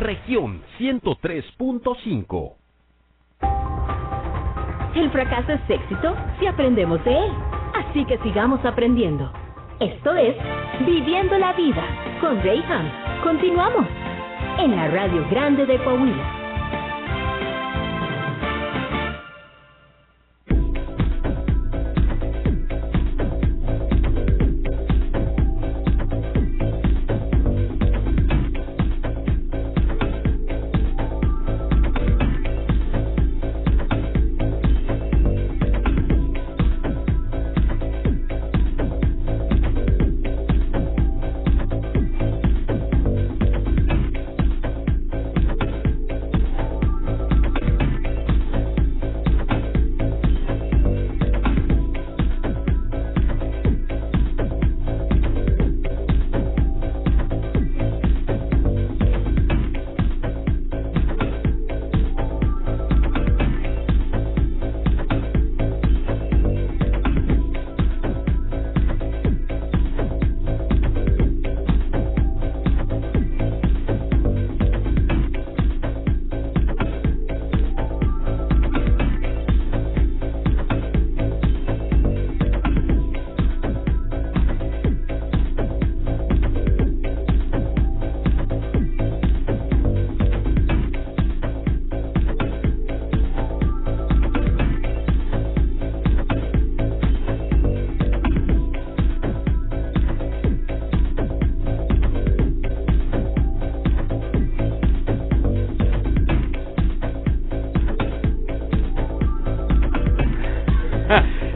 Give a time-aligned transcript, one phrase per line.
[0.00, 2.54] región 103.5.
[4.94, 7.32] El fracaso es éxito si aprendemos de él.
[7.74, 9.30] Así que sigamos aprendiendo.
[9.78, 10.36] Esto es
[10.84, 11.84] Viviendo la Vida
[12.20, 13.22] con Ray Hunt.
[13.22, 13.86] Continuamos
[14.58, 16.39] en la Radio Grande de Coahuila.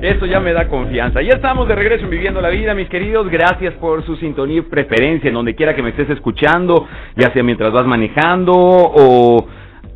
[0.04, 1.22] Eso ya me da confianza.
[1.22, 3.26] Ya estamos de regreso en Viviendo la Vida, mis queridos.
[3.30, 7.42] Gracias por su sintonía y preferencia en donde quiera que me estés escuchando, ya sea
[7.42, 9.46] mientras vas manejando o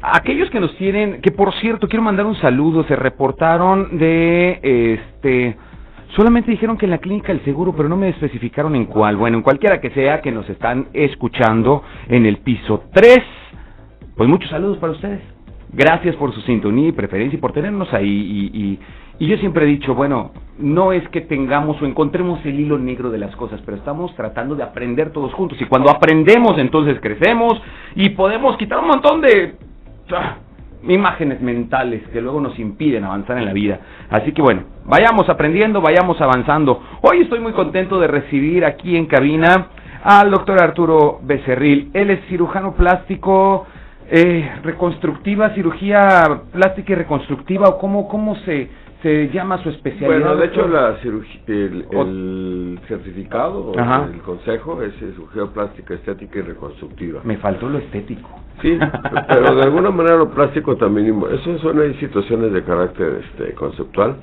[0.00, 5.56] aquellos que nos tienen, que por cierto, quiero mandar un saludo, se reportaron de este
[6.16, 9.18] solamente dijeron que en la clínica el seguro, pero no me especificaron en cuál.
[9.18, 13.18] Bueno, en cualquiera que sea que nos están escuchando en el piso 3.
[14.16, 15.20] Pues muchos saludos para ustedes.
[15.70, 18.78] Gracias por su sintonía y preferencia y por tenernos ahí y, y
[19.18, 23.10] y yo siempre he dicho, bueno, no es que tengamos o encontremos el hilo negro
[23.10, 25.60] de las cosas, pero estamos tratando de aprender todos juntos.
[25.60, 27.60] Y cuando aprendemos, entonces crecemos
[27.96, 29.56] y podemos quitar un montón de
[30.12, 30.36] ah,
[30.86, 33.80] imágenes mentales que luego nos impiden avanzar en la vida.
[34.10, 36.80] Así que bueno, vayamos aprendiendo, vayamos avanzando.
[37.02, 39.68] Hoy estoy muy contento de recibir aquí en cabina
[40.04, 41.90] al doctor Arturo Becerril.
[41.92, 43.66] Él es cirujano plástico,
[44.10, 48.70] eh, reconstructiva, cirugía plástica y reconstructiva, o cómo, cómo se
[49.02, 50.20] se llama su especialidad.
[50.20, 50.96] Bueno, de hecho la
[51.46, 57.20] el, certificado, el consejo es cirugía plástica, estética y reconstructiva.
[57.24, 58.28] Me faltó lo estético.
[58.60, 58.76] Sí,
[59.28, 64.16] pero de alguna manera lo plástico también, eso son situaciones de carácter este conceptual.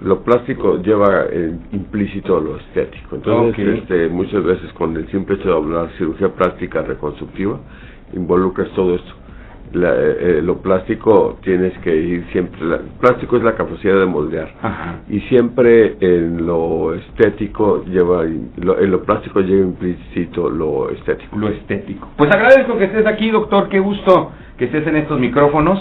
[0.00, 1.26] Lo plástico lleva
[1.72, 3.16] implícito lo estético.
[3.16, 7.58] Entonces, este, muchas veces con el simple hecho de hablar cirugía plástica reconstructiva,
[8.14, 9.19] involucras todo esto
[9.72, 14.06] la, eh, eh, lo plástico tienes que ir siempre, la, plástico es la capacidad de
[14.06, 14.50] moldear.
[15.08, 21.36] Y siempre en lo estético lleva, en lo plástico lleva implícito lo estético.
[21.36, 22.08] Lo estético.
[22.16, 25.80] Pues agradezco que estés aquí, doctor, qué gusto que estés en estos micrófonos.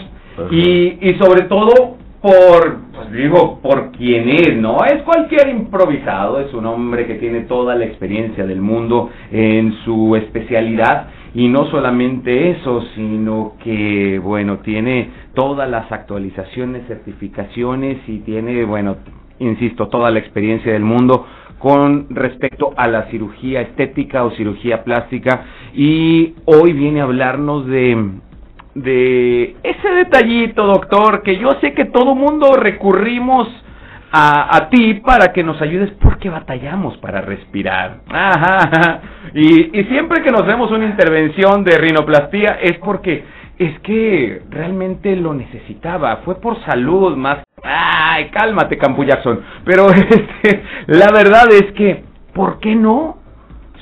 [0.51, 6.53] Y, y sobre todo por, pues digo, por quién es, no es cualquier improvisado, es
[6.53, 12.51] un hombre que tiene toda la experiencia del mundo en su especialidad y no solamente
[12.51, 18.97] eso, sino que, bueno, tiene todas las actualizaciones, certificaciones y tiene, bueno,
[19.39, 21.25] insisto, toda la experiencia del mundo
[21.59, 25.45] con respecto a la cirugía estética o cirugía plástica.
[25.73, 28.11] Y hoy viene a hablarnos de
[28.75, 33.47] de ese detallito, doctor, que yo sé que todo mundo recurrimos
[34.11, 37.99] a, a, ti para que nos ayudes porque batallamos para respirar.
[38.09, 39.01] Ajá,
[39.33, 43.23] Y, y siempre que nos vemos una intervención de rinoplastía es porque
[43.59, 47.43] es que realmente lo necesitaba, fue por salud más...
[47.61, 49.41] Ay, cálmate, Campu Jackson.
[49.65, 52.03] Pero este, la verdad es que,
[52.33, 53.17] ¿por qué no?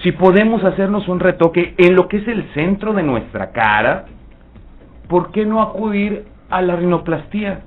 [0.02, 4.06] Si podemos hacernos un retoque en lo que es el centro de nuestra cara,
[5.08, 7.62] ¿por qué no acudir a la rinoplastía?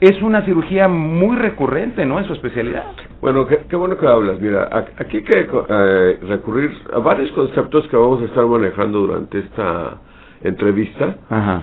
[0.00, 2.18] Es una cirugía muy recurrente, ¿no?
[2.18, 2.84] En su especialidad.
[3.20, 4.40] Bueno, qué, bueno que hablas.
[4.40, 9.40] Mira, aquí hay que eh, recurrir a varios conceptos que vamos a estar manejando durante
[9.40, 9.98] esta
[10.42, 11.16] entrevista.
[11.28, 11.62] Ajá.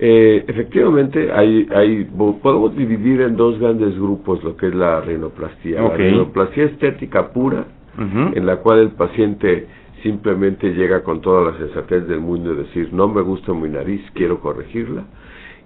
[0.00, 5.82] Eh, efectivamente, hay, hay, podemos dividir en dos grandes grupos lo que es la rinoplastía.
[5.82, 7.64] La rinoplastía estética pura,
[7.98, 9.66] en la cual el paciente
[10.04, 14.00] simplemente llega con toda la sensatez del mundo y decir, no me gusta mi nariz,
[14.14, 15.02] quiero corregirla,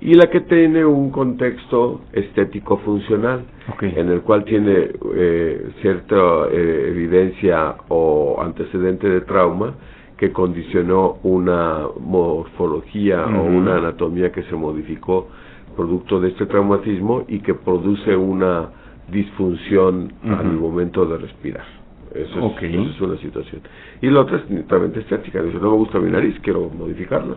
[0.04, 3.44] y la que tiene un contexto estético funcional,
[3.80, 9.74] en el cual tiene eh, cierta eh, evidencia o antecedente de trauma
[10.16, 15.28] que condicionó una morfología o una anatomía que se modificó
[15.76, 18.70] producto de este traumatismo y que produce una
[19.08, 21.64] disfunción al momento de respirar.
[22.12, 23.62] Eso es, una situación.
[24.00, 25.40] Y la otra es netamente estética.
[25.42, 27.36] Dice, no me gusta mi nariz, quiero modificarla.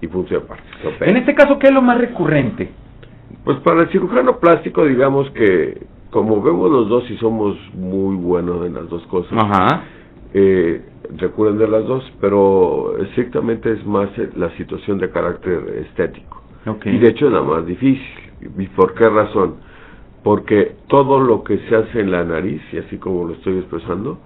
[0.00, 0.62] Y aparte.
[1.00, 2.70] En este caso, ¿qué es lo más recurrente?
[3.44, 8.66] Pues para el cirujano plástico, digamos que como vemos los dos y somos muy buenos
[8.66, 9.84] en las dos cosas, Ajá.
[10.34, 10.82] Eh,
[11.16, 16.42] recurren de las dos, pero estrictamente es más la situación de carácter estético.
[16.84, 18.02] Y de hecho es la más difícil.
[18.58, 19.56] ¿Y por qué razón?
[20.22, 24.18] Porque todo lo que se hace en la nariz, y así como lo estoy expresando,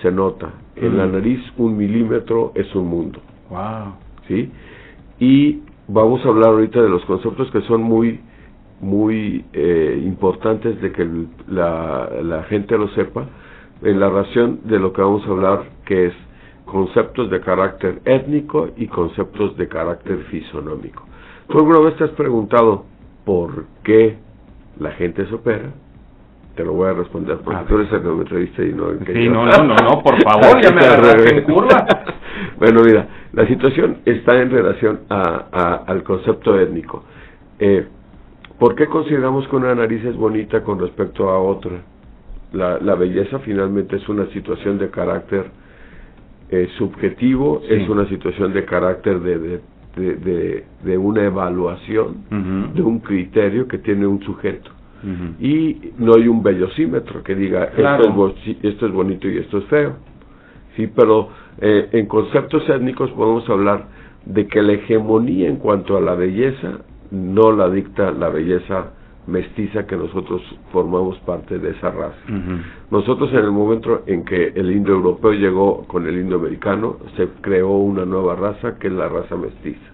[0.00, 0.52] se nota.
[0.76, 1.12] En la mm.
[1.12, 3.20] nariz un milímetro es un mundo.
[3.50, 3.94] Wow.
[4.26, 4.50] ¿Sí?
[5.22, 8.18] Y vamos a hablar ahorita de los conceptos que son muy
[8.80, 11.08] muy eh, importantes de que
[11.46, 13.28] la, gente lo sepa
[13.82, 16.14] en la razón de lo que vamos a hablar que es
[16.64, 21.04] conceptos de carácter étnico y conceptos de carácter fisonómico.
[21.46, 22.84] ¿Tú alguna vez te has preguntado
[23.24, 24.16] por qué
[24.80, 25.72] la gente se opera?
[26.54, 28.98] Te lo voy a responder porque tú eres el que me entrevista y no el
[28.98, 31.86] que Sí, no, no, no, no, por favor, ya me agarraste en curva.
[32.58, 37.04] bueno, mira, la situación está en relación a, al concepto étnico.
[37.58, 37.86] Eh,
[38.58, 41.82] ¿Por qué consideramos que una nariz es bonita con respecto a otra?
[42.52, 45.46] La, la belleza finalmente es una situación de carácter
[46.50, 49.60] eh, subjetivo, es una situación de carácter de,
[49.96, 52.24] de, de, una evaluación,
[52.74, 54.70] de un criterio que tiene un sujeto.
[55.40, 59.64] Y no hay un bellosímetro que diga esto, es esto es bonito y esto es
[59.64, 59.96] feo.
[60.76, 61.28] Sí, pero
[61.60, 63.86] eh, en conceptos étnicos podemos hablar
[64.24, 66.78] de que la hegemonía en cuanto a la belleza
[67.10, 68.92] no la dicta la belleza
[69.26, 72.16] mestiza que nosotros formamos parte de esa raza.
[72.90, 78.04] Nosotros en el momento en que el indoeuropeo llegó con el indoamericano, se creó una
[78.04, 79.92] nueva raza que es la raza mestiza.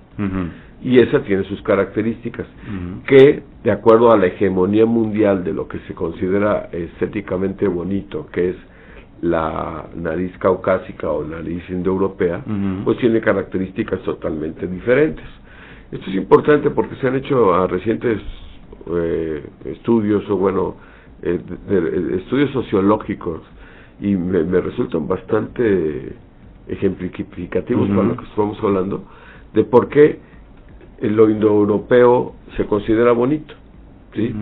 [0.82, 2.46] Y esa tiene sus características,
[3.06, 8.50] que de acuerdo a la hegemonía mundial de lo que se considera estéticamente bonito, que
[8.50, 8.56] es
[9.22, 12.44] la nariz caucásica o nariz indoeuropea,
[12.84, 15.24] pues tiene características totalmente diferentes.
[15.90, 18.20] Esto es importante porque se han hecho a recientes
[18.90, 20.76] eh, estudios o bueno,
[21.22, 21.40] eh,
[22.22, 23.40] estudios sociológicos
[24.00, 26.12] y me, resultan bastante
[26.68, 29.04] ejemplificativos para lo que estamos hablando
[29.54, 30.20] de por qué
[31.00, 33.54] lo indoeuropeo se considera bonito,
[34.14, 34.34] ¿sí?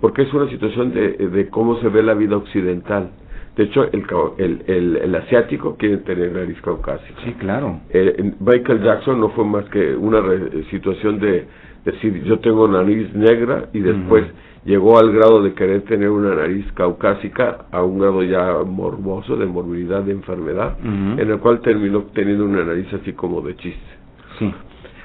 [0.00, 3.10] Porque es una situación de, de cómo se ve la vida occidental.
[3.56, 7.20] De hecho, el, el, el, asiático quiere tener nariz caucásica.
[7.22, 7.80] Sí, claro.
[7.90, 10.22] Eh, Michael Jackson no fue más que una
[10.70, 11.46] situación de
[11.84, 14.24] decir, yo tengo nariz negra y después
[14.64, 19.44] llegó al grado de querer tener una nariz caucásica a un grado ya morboso de
[19.46, 23.90] morbilidad de enfermedad, en el cual terminó teniendo una nariz así como de chiste.
[24.38, 24.52] Sí.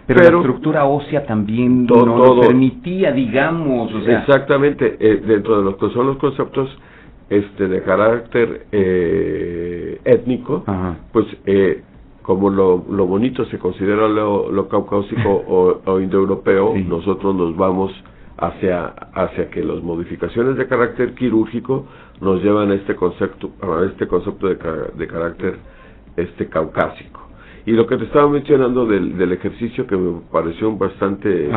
[0.08, 3.94] Pero, la estructura ósea también todo, no lo permitía, digamos.
[3.94, 4.20] O sea.
[4.20, 6.70] Exactamente, eh, dentro de lo que son los conceptos
[7.30, 10.64] este de carácter eh, étnico,
[11.12, 11.84] pues eh,
[12.22, 17.92] como lo, lo bonito se considera lo, lo caucásico o, o indoeuropeo, nosotros nos vamos
[18.38, 21.86] hacia, hacia que las modificaciones de carácter quirúrgico
[22.22, 24.56] nos llevan a este concepto, a este concepto de,
[24.96, 25.58] de carácter
[26.16, 27.27] este caucásico.
[27.68, 31.50] Y lo que te estaba mencionando del, del ejercicio que me pareció bastante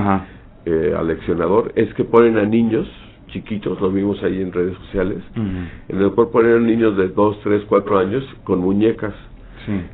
[0.66, 2.88] eh, aleccionador es que ponen a niños
[3.28, 7.38] chiquitos, lo vimos ahí en redes sociales, en el cual ponen a niños de 2,
[7.44, 9.14] 3, 4 años con muñecas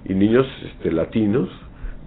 [0.06, 1.50] y niños este, latinos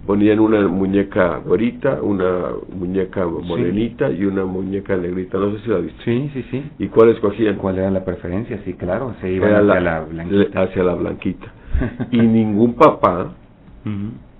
[0.08, 5.38] ponían una muñeca güerita, una muñeca morenita y una muñeca negrita.
[5.38, 6.04] No sé si la viste.
[6.04, 6.63] Sí, sí, sí.
[6.80, 7.58] ¿Y cuál escogían?
[7.58, 8.60] ¿Cuál era la preferencia?
[8.66, 10.62] Sí, claro, se iban hacia la, blanquita.
[10.63, 11.54] Hacia la blanquita.
[12.12, 13.36] y ningún papá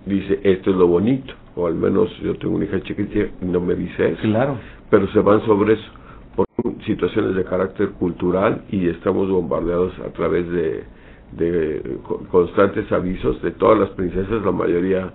[0.05, 1.34] dice, esto es lo bonito.
[1.55, 4.22] O al menos yo tengo una hija chiquitita y no me dice eso.
[4.22, 4.58] Claro.
[4.89, 5.91] Pero se van sobre eso.
[6.36, 6.46] Por
[6.86, 10.84] situaciones de carácter cultural y estamos bombardeados a través de
[11.31, 12.00] de
[12.31, 15.12] constantes avisos de todas las princesas, la mayoría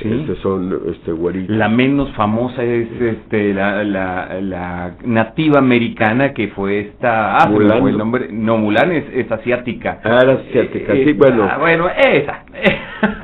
[0.00, 1.56] este, son este, güeritas.
[1.56, 7.36] La menos famosa es este, la, la, la nativa americana que fue esta...
[7.36, 8.28] Ah, el nombre.
[8.30, 10.00] No, Mulan es, asiática.
[10.04, 11.48] Ah, asiática, sí, eh, bueno.
[11.50, 12.44] Ah, bueno, esa.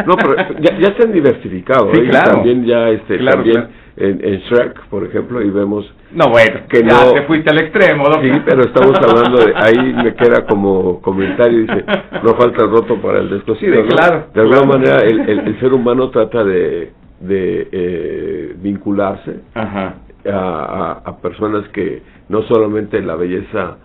[0.06, 1.92] No, pero ya, ya se han diversificado.
[1.92, 2.08] Sí, ¿eh?
[2.08, 2.32] claro.
[2.32, 3.81] También ya, este, Claro, también claro.
[3.94, 7.58] En, en Shrek, por ejemplo, y vemos No, bueno, Que ya no- te fuiste al
[7.58, 8.24] extremo, doctor.
[8.24, 11.84] Sí, pero estamos hablando de, ahí me queda como comentario, dice,
[12.22, 13.88] no falta el roto para el descosido, Sí, ¿no?
[13.96, 19.96] claro, De alguna manera el, el- el ser humano trata de, de eh, vincularse Ajá.
[20.26, 23.76] a, a- a personas que no solamente la belleza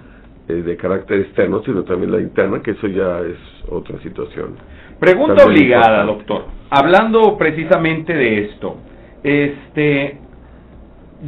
[0.48, 3.36] eh, de carácter externo, sino también la interna, que eso ya es
[3.70, 4.56] otra situación.
[5.02, 6.46] Pregunta También obligada, doctor.
[6.70, 8.78] Hablando precisamente de esto,
[9.28, 10.18] este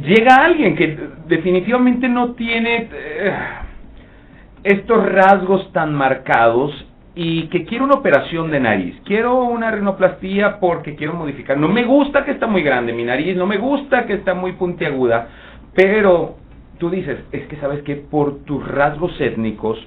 [0.02, 3.32] llega alguien que definitivamente no tiene eh,
[4.62, 8.96] estos rasgos tan marcados y que quiere una operación de nariz.
[9.04, 11.56] Quiero una rinoplastía porque quiero modificar.
[11.58, 14.52] No me gusta que está muy grande mi nariz, no me gusta que está muy
[14.52, 15.28] puntiaguda,
[15.74, 16.36] pero
[16.78, 19.78] tú dices, es que sabes que por tus rasgos étnicos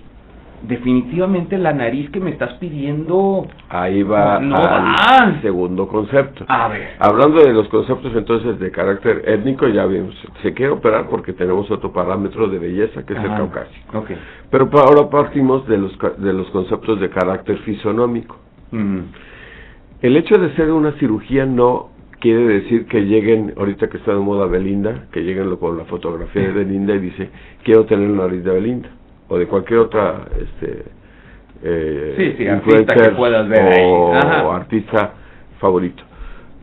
[0.64, 4.64] definitivamente la nariz que me estás pidiendo Ahí va No al
[5.36, 5.42] va.
[5.42, 6.46] segundo concepto.
[6.48, 11.08] a ver Hablando de los conceptos entonces de carácter étnico, ya vimos, se quiere operar
[11.10, 13.98] porque tenemos otro parámetro de belleza que es el caucásico.
[14.00, 14.12] ok
[14.50, 18.38] Pero ahora partimos de los, de los conceptos de carácter fisonómico.
[18.72, 19.00] Mm.
[20.02, 21.90] El hecho de ser una cirugía no
[22.20, 26.42] quiere decir que lleguen, ahorita que está de moda Belinda, que lleguen con la fotografía
[26.44, 27.30] de Belinda y dice,
[27.64, 28.90] quiero tener la nariz de Belinda,
[29.34, 30.84] o de cualquier otra este,
[31.64, 33.84] eh, Sí, sí, artista que puedas ver ahí.
[33.84, 35.14] o artista
[35.60, 36.04] favorito.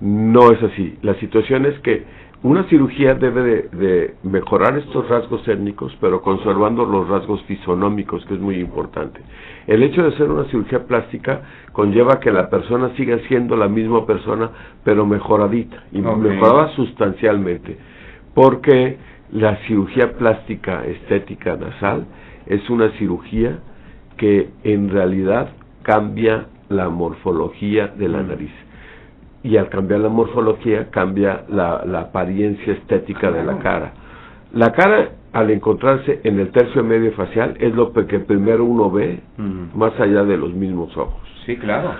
[0.00, 0.98] No es así.
[1.02, 2.04] La situación es que
[2.42, 8.34] una cirugía debe de, de mejorar estos rasgos étnicos, pero conservando los rasgos fisonómicos, que
[8.34, 9.20] es muy importante.
[9.66, 14.06] El hecho de ser una cirugía plástica conlleva que la persona siga siendo la misma
[14.06, 14.50] persona,
[14.84, 17.76] pero mejoradita, y mejorada sustancialmente,
[18.32, 18.96] porque
[19.32, 22.06] la cirugía plástica estética nasal
[22.50, 23.58] es una cirugía
[24.18, 25.48] que en realidad
[25.82, 28.28] cambia la morfología de la Mm.
[28.28, 28.50] nariz.
[29.42, 33.92] Y al cambiar la morfología cambia la, la apariencia estética de la cara.
[34.52, 39.20] La cara, al encontrarse en el tercio medio facial, es lo que primero uno ve,
[39.38, 39.78] Mm.
[39.78, 41.22] más allá de los mismos ojos.
[41.46, 41.92] sí claro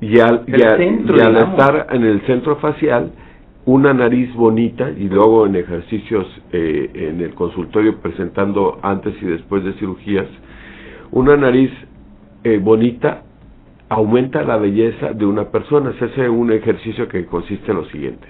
[0.00, 1.58] Y al, y al- centro, y al digamos.
[1.58, 3.10] estar en el centro facial,
[3.68, 9.62] una nariz bonita, y luego en ejercicios eh, en el consultorio presentando antes y después
[9.62, 10.26] de cirugías,
[11.10, 11.70] una nariz
[12.44, 13.24] eh, bonita
[13.90, 15.92] aumenta la belleza de una persona.
[15.98, 18.26] Se hace un ejercicio que consiste en lo siguiente.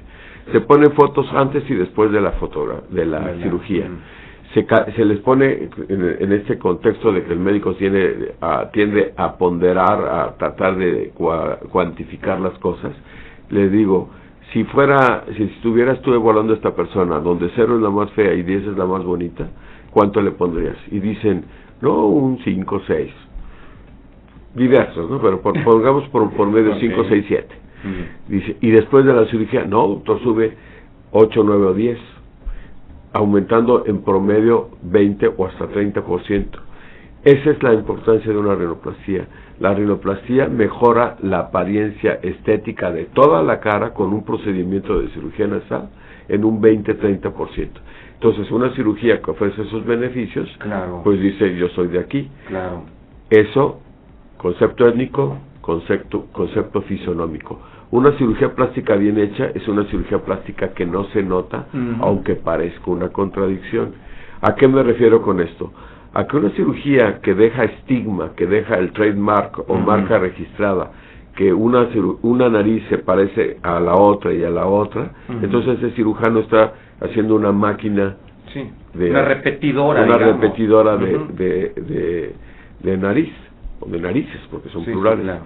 [0.52, 4.54] Se ponen fotos antes y después de la fotogra de la cirugía mm.
[4.54, 8.00] se, ca- se les pone en, en este contexto de que el médico tiene,
[8.40, 12.92] a- tiende a ponderar, a tratar de cua- cuantificar las cosas,
[13.50, 14.08] le digo,
[14.52, 18.32] si fuera, si estuvieras tú evaluando a esta persona, donde cero es la más fea
[18.34, 19.48] y 10 es la más bonita,
[19.90, 20.76] ¿cuánto le pondrías?
[20.90, 21.44] Y dicen,
[21.80, 23.12] no, un 5, 6.
[24.54, 25.20] Diversos, ¿no?
[25.20, 26.78] Pero por- pongamos por, por medio Ok.
[26.80, 27.54] 5, 6, 7.
[27.84, 28.30] Mm.
[28.32, 30.56] Dice, y después de la cirugía, no, doctor, sube
[31.12, 31.98] 8, 9 o 10,
[33.12, 36.46] aumentando en promedio 20 o hasta 30%.
[37.24, 39.26] Esa es la importancia de una rinoplastía.
[39.60, 45.46] La rinoplastía mejora la apariencia estética de toda la cara con un procedimiento de cirugía
[45.48, 45.88] nasal
[46.28, 47.68] en un 20-30%.
[48.14, 52.30] Entonces, una cirugía que ofrece esos beneficios, claro pues dice, yo soy de aquí.
[52.46, 52.82] claro
[53.30, 53.80] Eso,
[54.36, 57.60] concepto étnico, concepto, concepto fisonómico.
[57.90, 61.66] Una cirugía plástica bien hecha es una cirugía plástica que no se nota,
[62.00, 63.94] aunque parezca una contradicción.
[64.40, 65.72] ¿A qué me refiero con esto?
[66.18, 70.90] A que una cirugía que deja estigma, que deja el trademark o marca registrada,
[71.36, 71.88] que una,
[72.22, 76.72] una nariz se parece a la otra y a la otra, entonces ese cirujano está
[77.00, 78.16] haciendo una máquina
[78.52, 80.40] sí de- una repetidora una digamos.
[80.40, 82.34] repetidora de, de, de,
[82.82, 83.32] de nariz,
[83.78, 85.22] o de narices, porque son Sí, sí, plurales.
[85.24, 85.42] claro.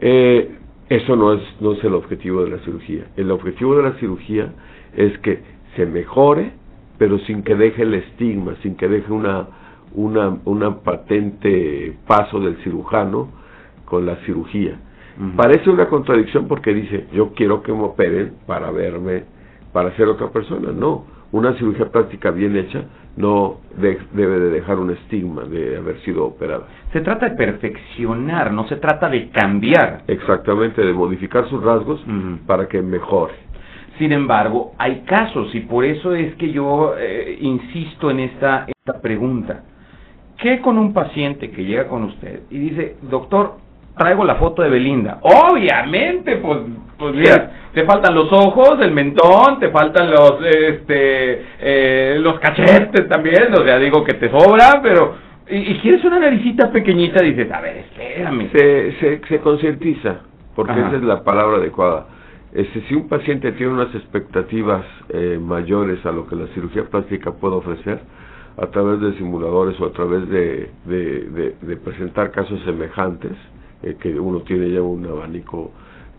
[0.00, 0.50] Eh,
[0.88, 3.06] eso no es, no es el objetivo de la cirugía.
[3.16, 4.52] El objetivo de la cirugía
[4.96, 5.40] es que
[5.74, 6.52] se mejore,
[6.98, 9.48] pero sin que deje el estigma, sin que deje una,
[9.94, 13.28] una, una patente paso del cirujano
[13.84, 14.78] con la cirugía.
[15.34, 19.24] Parece una contradicción porque dice, yo quiero que me operen para verme,
[19.72, 20.72] para ser otra persona.
[20.72, 22.84] No, una cirugía plástica bien hecha
[23.16, 26.66] no de- debe de dejar un estigma de haber sido operada.
[26.92, 32.04] se trata de perfeccionar no se trata de cambiar Exactamente, de modificar sus rasgos
[32.46, 33.32] para que mejore.
[33.98, 39.00] Sin embargo, hay casos y por eso es que yo eh, insisto en esta, esta
[39.00, 39.64] pregunta.
[40.38, 43.54] ¿Qué con un paciente que llega con usted y dice, doctor,
[43.96, 45.18] traigo la foto de Belinda?
[45.22, 46.58] Obviamente, pues,
[46.98, 53.08] pues mira, te faltan los ojos, el mentón, te faltan los, este, eh, los cachetes
[53.08, 55.14] también, o sea, digo que te sobran, pero,
[55.48, 58.50] y, y quieres una naricita pequeñita, dices, a ver, espérame.
[58.52, 60.20] Se, se, se concientiza,
[60.54, 60.88] porque Ajá.
[60.88, 62.08] esa es la palabra adecuada.
[62.52, 67.32] Este, si un paciente tiene unas expectativas eh, mayores a lo que la cirugía plástica
[67.32, 68.00] puede ofrecer,
[68.58, 73.32] a través de simuladores o a través de, de, de- de presentar casos semejantes,
[73.82, 75.70] eh, que uno tiene ya un abanico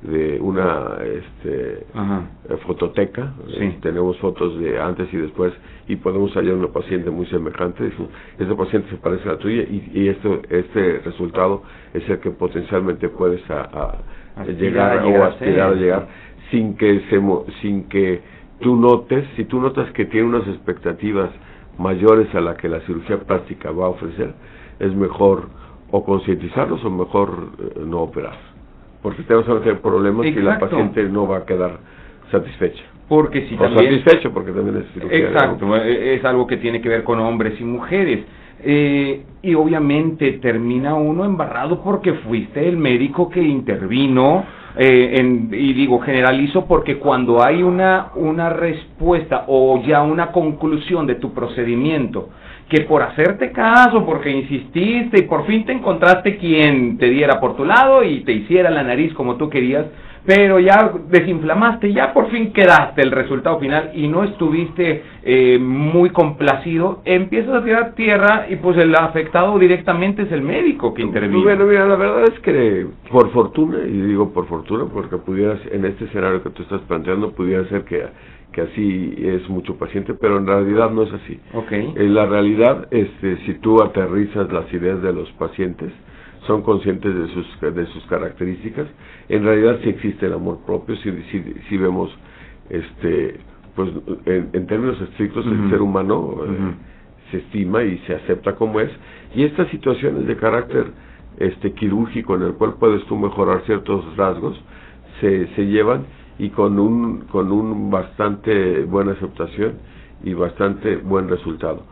[0.04, 2.22] de una este, Ajá.
[2.50, 3.64] eh, fototeca, Sí.
[3.64, 5.52] eh, tenemos fotos de antes y después
[5.88, 9.64] y podemos hallar una paciente muy semejante, decimos, esa paciente se parece a la tuya
[9.64, 11.64] y, y esto, este resultado
[11.96, 13.98] es el que potencialmente puedes a, a-
[14.38, 16.08] Aspirar llegar o aspirar a llegar
[16.52, 17.20] sin que se
[17.64, 18.22] sin que
[18.60, 21.32] tú notes, si tú notas que tiene unas expectativas
[21.78, 24.34] mayores a la que la cirugía plástica va a ofrecer,
[24.80, 25.48] es mejor
[25.92, 28.38] o concientizarlos o mejor eh, no operar.
[29.02, 30.70] Porque te vas a meter problemas y la Exacto.
[30.70, 31.80] paciente no va a quedar
[32.32, 32.84] satisfecha.
[33.08, 34.02] Porque si o también...
[34.02, 35.30] satisfecho, porque también es cirugía.
[35.30, 38.26] Exacto, eh, es algo que tiene que ver con hombres y mujeres.
[38.64, 44.44] Eh, y obviamente termina uno embarrado porque fuiste el médico que intervino,
[44.76, 51.08] eh, en, y digo generalizo porque cuando hay una, una respuesta o ya una conclusión
[51.08, 52.30] de tu procedimiento,
[52.68, 57.56] que por hacerte caso, porque insististe y por fin te encontraste quien te diera por
[57.56, 59.86] tu lado y te hiciera la nariz como tú querías,
[60.28, 66.10] pero ya desinflamaste, ya por fin quedaste el resultado final y no estuviste eh, muy
[66.10, 71.44] complacido, empiezas a tirar tierra y pues el afectado directamente es el médico que intervino.
[71.44, 75.86] Bueno, mira, la verdad es que por fortuna, y digo por fortuna porque pudieras, en
[75.86, 78.04] este escenario que tú estás planteando, pudiera ser que,
[78.52, 81.40] que así es mucho paciente, pero en realidad no es así.
[81.54, 81.72] Ok.
[81.72, 85.94] En la realidad, este, si tú aterrizas las ideas de los pacientes,
[86.48, 88.88] son conscientes de sus, de sus características,
[89.30, 92.10] en realidad sí existe el amor propio, si, si, si vemos,
[92.70, 93.40] este,
[93.76, 93.90] pues
[94.26, 96.74] en, en términos estrictos, el ser humano eh,
[97.32, 98.90] se estima y se acepta como es,
[99.36, 100.86] y estas situaciones de carácter
[101.38, 104.60] este quirúrgico en el cual puedes tú mejorar ciertos rasgos,
[105.22, 106.06] se, se llevan
[106.40, 109.74] y con un, con un bastante buena aceptación
[110.24, 111.84] y bastante buen resultado.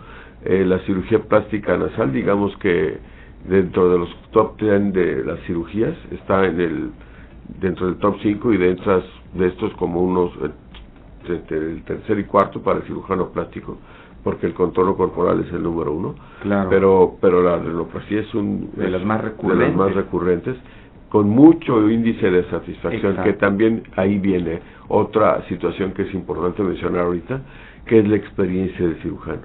[0.44, 2.98] Eh, la cirugía plástica nasal, digamos que
[3.48, 6.90] dentro de los top 10 de las cirugías, está en el
[7.60, 10.50] dentro del top 5 y dentro de estos como unos eh,
[11.28, 13.78] entre el tercer y cuarto para el cirujano plástico,
[14.24, 16.70] porque el contorno corporal es el número uno, Claro.
[16.70, 19.76] pero pero la rinoplastia es un De las más de las recurrentes.
[19.76, 20.56] más recurrentes
[21.10, 23.24] con mucho índice de satisfacción Exacto.
[23.24, 27.42] que también ahí viene otra situación que es importante mencionar ahorita
[27.86, 29.44] que es la experiencia del cirujano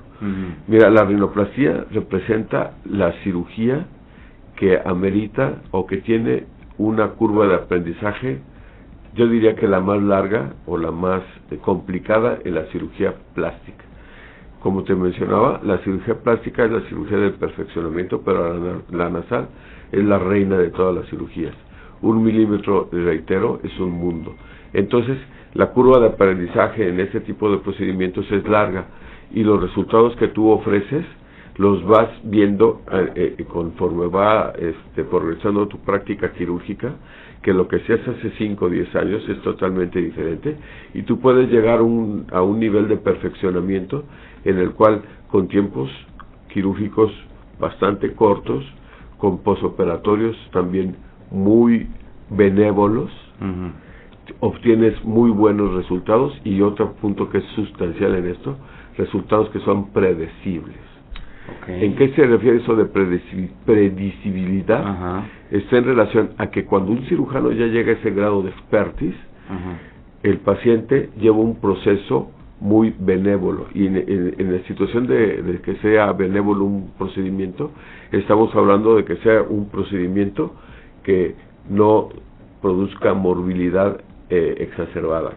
[0.66, 3.86] mira la rinoplastia representa la cirugía
[4.56, 6.44] que amerita o que tiene
[6.78, 8.40] una curva de aprendizaje
[9.14, 13.84] yo diría que la más larga o la más eh, complicada en la cirugía plástica
[14.60, 19.48] como te mencionaba, la cirugía plástica es la cirugía del perfeccionamiento, pero la, la nasal
[19.90, 21.54] es la reina de todas las cirugías.
[22.02, 24.34] Un milímetro, reitero, es un mundo.
[24.72, 25.16] Entonces,
[25.54, 28.86] la curva de aprendizaje en este tipo de procedimientos es larga
[29.32, 31.04] y los resultados que tú ofreces
[31.56, 36.94] los vas viendo eh, eh, conforme va este, progresando tu práctica quirúrgica,
[37.42, 40.56] que lo que hacías hace 5 o 10 años es totalmente diferente
[40.94, 44.04] y tú puedes llegar un- a un nivel de perfeccionamiento
[44.44, 45.90] en el cual con tiempos
[46.52, 47.12] quirúrgicos
[47.58, 48.64] bastante cortos,
[49.18, 50.96] con posoperatorios también
[51.30, 51.88] muy
[52.30, 53.10] benévolos.
[54.40, 58.56] Obtienes muy buenos resultados y otro punto que es sustancial en esto,
[58.96, 60.76] resultados que son predecibles.
[61.66, 64.86] ¿En qué se refiere eso de predeci- predecibilidad?
[64.86, 65.24] Ajá.
[65.50, 69.16] Está en relación a que cuando un cirujano ya llega a ese grado de expertise,
[69.48, 69.78] Ajá.
[70.22, 75.60] el paciente lleva un proceso muy benévolo y en, en- en la situación de, de
[75.60, 77.70] que sea benévolo un procedimiento,
[78.12, 80.54] estamos hablando de que sea un procedimiento
[81.02, 81.34] que
[81.70, 82.10] no
[82.60, 83.98] produzca morbilidad
[84.30, 85.32] eh, exacerbada,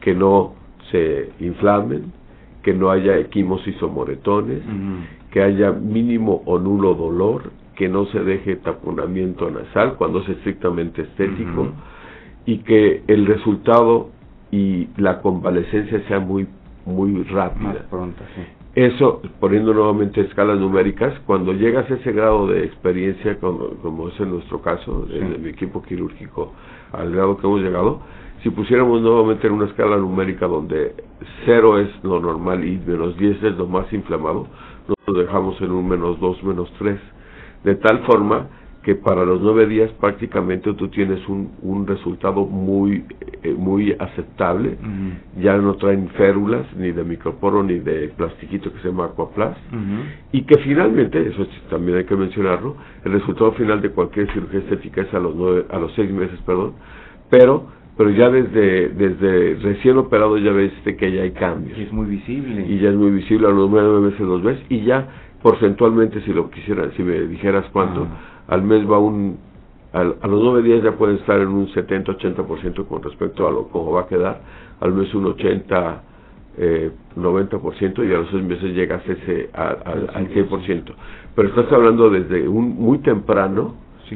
[0.00, 0.54] que no
[0.90, 2.12] se inflamen,
[2.62, 4.62] que no haya equimosis o moretones,
[5.30, 11.02] que haya mínimo o nulo dolor, que no se deje taponamiento nasal cuando es estrictamente
[11.02, 11.68] estético
[12.46, 14.10] y que el resultado
[14.52, 16.46] y la convalecencia sea muy
[16.86, 17.86] muy Más rápida.
[17.90, 18.42] pronto, sí.
[18.74, 24.20] Eso, poniendo nuevamente escalas numéricas, cuando llegas a ese grado de experiencia, como, como es
[24.20, 25.16] en nuestro caso, Sí.
[25.16, 26.52] en mi equipo quirúrgico,
[26.92, 28.00] al grado que hemos llegado,
[28.44, 30.94] si pusiéramos nuevamente en una escala numérica donde
[31.46, 34.46] 0 es lo normal y menos 10 es lo más inflamado,
[35.06, 37.00] nos dejamos en un menos 2, menos 3,
[37.64, 38.46] de tal forma
[38.82, 43.02] que para los nueve días prácticamente tú tienes un, un resultado muy
[43.42, 44.76] eh, muy aceptable,
[45.40, 49.58] ya no traen férulas ni de microporo ni de plastiquito que se llama Aquaplast,
[50.32, 52.76] y que finalmente, eso también hay que mencionarlo,
[53.06, 56.38] el resultado final de cualquier cirugía estética es a los nueve, a los seis meses,
[56.44, 56.74] perdón,
[57.30, 61.78] pero pero ya desde desde recién operado ya ves que ya hay cambios.
[61.78, 62.66] Y es muy visible.
[62.68, 65.08] Y ya es muy visible, a los nueve meses los ves, y ya
[65.42, 68.54] porcentualmente, si lo quisieras, si me dijeras cuánto, ah.
[68.54, 69.38] al mes va un,
[69.92, 73.68] al, a los nueve días ya pueden estar en un 70-80% con respecto a lo
[73.68, 74.40] cómo va a quedar,
[74.80, 76.02] al mes un 80
[76.56, 80.94] eh, 90% y a los seis meses llegas ese, al 100%.
[81.34, 83.74] Pero estás hablando desde un muy temprano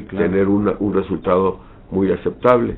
[0.09, 1.59] tener un resultado
[1.91, 2.77] muy aceptable.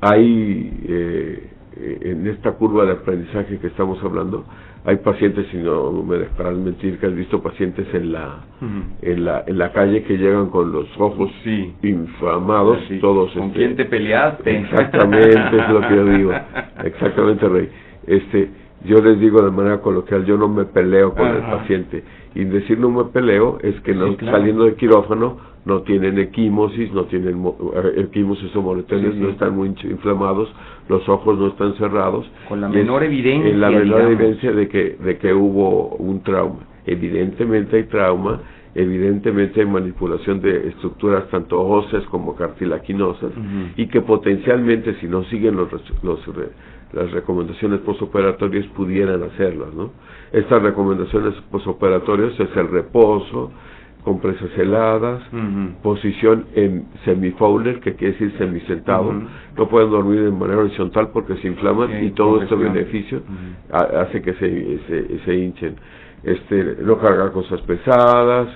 [0.00, 4.44] Hay eh, en esta curva de aprendizaje que estamos hablando,
[4.84, 8.44] hay pacientes, si no me dejarás mentir, que has visto pacientes en la,
[9.02, 11.30] en la en la calle que llegan con los ojos
[11.82, 13.32] inflamados, todos.
[13.32, 14.58] ¿Con este, quién te peleaste?
[14.58, 16.32] Exactamente, es lo que yo digo.
[16.84, 17.68] Exactamente, Rey.
[18.06, 18.48] Este,
[18.84, 22.04] yo les digo de manera coloquial, yo no me peleo con el paciente.
[22.36, 27.04] Y decir no me peleo es que no, saliendo de quirófano no tienen equimosis, no
[27.06, 30.48] tienen eh, equimosis o moretones, no están muy inflamados,
[30.88, 32.24] los ojos no están cerrados.
[32.48, 33.50] Con la menor evidencia.
[33.50, 36.60] En la menor evidencia de que, de que hubo un trauma.
[36.86, 38.40] Evidentemente hay trauma,
[38.76, 43.32] evidentemente hay manipulación de estructuras tanto óseas como cartilaginosas
[43.76, 45.68] y que potencialmente si no siguen los,
[46.04, 46.20] los
[46.92, 49.90] las recomendaciones postoperatorias pudieran hacerlas, ¿no?
[50.32, 53.50] Estas recomendaciones postoperatorias es el reposo,
[54.06, 55.20] compresas heladas,
[55.82, 59.12] posición en semifowler, que quiere decir semisentado,
[59.56, 63.20] no pueden dormir de manera horizontal porque se inflaman y todo este beneficio
[63.72, 65.74] hace que se, se, se hinchen.
[66.22, 68.46] Este, no cargar cosas pesadas,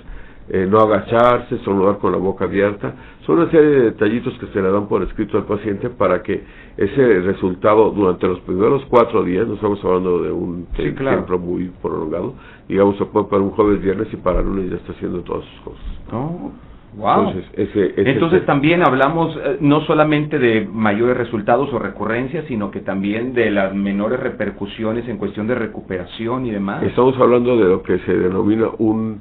[0.51, 2.95] eh, no agacharse, saludar con la boca abierta.
[3.27, 6.43] Son una serie de detallitos que se le dan por escrito al paciente para que
[6.77, 12.35] ese resultado durante los primeros cuatro días, no estamos hablando de un tiempo muy prolongado,
[12.67, 15.61] digamos se puede para un jueves, viernes y para lunes ya está haciendo todas sus
[15.61, 15.85] cosas.
[16.13, 16.51] Oh,
[16.97, 17.29] wow.
[17.29, 23.35] Entonces, Entonces también hablamos eh, no solamente de mayores resultados o recurrencias, sino que también
[23.35, 26.83] de las menores repercusiones en cuestión de recuperación y demás.
[26.85, 29.21] Estamos hablando de lo que se denomina un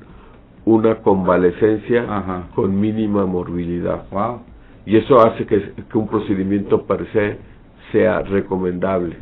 [0.65, 4.03] una convalecencia con mínima morbilidad.
[4.85, 7.37] Y eso hace que, un procedimiento per se
[7.91, 9.17] sea recomendable.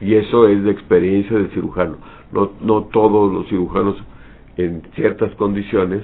[0.00, 1.96] Y eso es de experiencia del cirujano.
[2.32, 3.96] No, no todos los cirujanos
[4.56, 6.02] en ciertas condiciones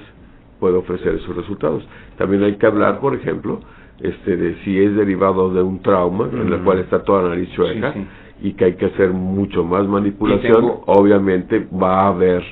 [0.59, 1.87] pueden ofrecer esos resultados.
[2.17, 3.59] También hay que hablar, por ejemplo,
[4.01, 7.49] este, de si es derivado de un trauma, en el cual está toda la nariz
[7.51, 7.93] chueca,
[8.41, 12.43] y que hay que hacer mucho más manipulación, obviamente va a haber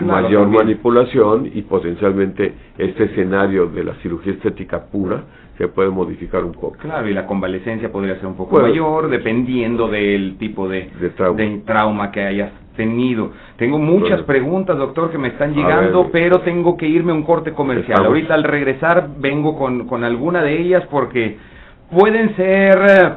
[0.00, 5.24] mayor manipulación y potencialmente este escenario de la cirugía estética pura
[5.58, 6.76] se puede modificar un poco.
[6.78, 10.90] Claro, y la convalecencia podría ser un poco mayor dependiendo del tipo de,
[11.64, 12.10] trauma.
[12.10, 13.30] que hayas tenido.
[13.56, 17.52] Tengo muchas preguntas, doctor, que me están llegando, pero tengo que irme a un corte
[17.52, 18.04] comercial.
[18.04, 21.36] Ahorita al regresar vengo con, con alguna de ellas porque
[21.90, 22.78] pueden ser...
[22.88, 23.12] Eh,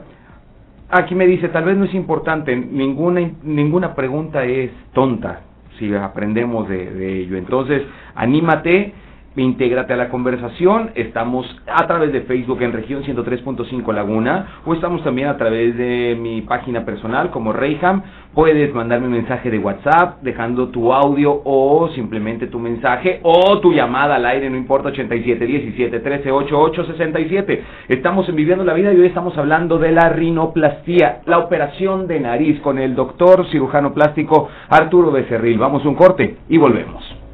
[0.90, 5.42] aquí me dice, tal vez no es importante, ninguna, ninguna pregunta es tonta
[5.78, 7.38] si aprendemos de, de ello.
[7.38, 7.84] Entonces,
[8.16, 8.94] anímate
[9.44, 10.92] intégrate a la conversación.
[10.96, 16.18] Estamos a través de Facebook en región 103.5 Laguna o estamos también a través de
[16.20, 18.02] mi página personal como Reyham.
[18.34, 23.74] Puedes mandarme un mensaje de WhatsApp dejando tu audio o simplemente tu mensaje o tu
[23.74, 27.64] llamada al aire, no importa, 87 17 13 88 67.
[27.90, 32.20] Estamos en Viviendo la Vida y hoy estamos hablando de la rinoplastía, la operación de
[32.20, 35.58] nariz con el doctor cirujano plástico Arturo Becerril.
[35.58, 37.27] Vamos un corte y volvemos.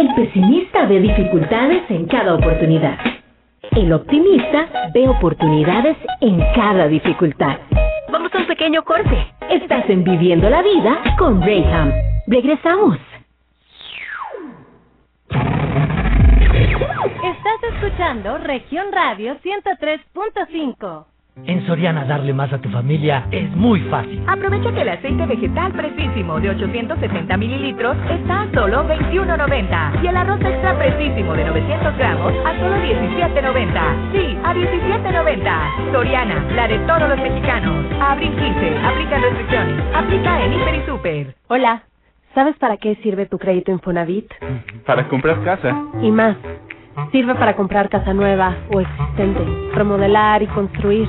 [0.00, 2.98] El pesimista ve dificultades en cada oportunidad.
[3.72, 7.58] El optimista ve oportunidades en cada dificultad.
[8.10, 9.30] Vamos a un pequeño corte.
[9.50, 11.92] Estás en Viviendo la Vida con Rayham.
[12.26, 12.96] Regresamos.
[17.22, 21.04] Estás escuchando Región Radio 103.5.
[21.46, 24.22] En Soriana darle más a tu familia es muy fácil.
[24.26, 30.16] Aprovecha que el aceite vegetal precisísimo de 870 mililitros está a solo 21.90 y el
[30.16, 34.12] arroz extra precisísimo de 900 gramos a solo 17.90.
[34.12, 35.92] Sí, a 17.90.
[35.92, 37.84] Soriana, la de todos los mexicanos.
[38.00, 38.78] abril 15.
[38.84, 39.84] Aplica restricciones.
[39.94, 41.34] Aplica en Hiper y Super.
[41.48, 41.82] Hola.
[42.34, 44.30] ¿Sabes para qué sirve tu crédito Infonavit?
[44.86, 45.74] Para comprar casa.
[46.00, 46.36] Y más.
[47.12, 49.40] Sirve para comprar casa nueva o existente,
[49.74, 51.08] remodelar y construir.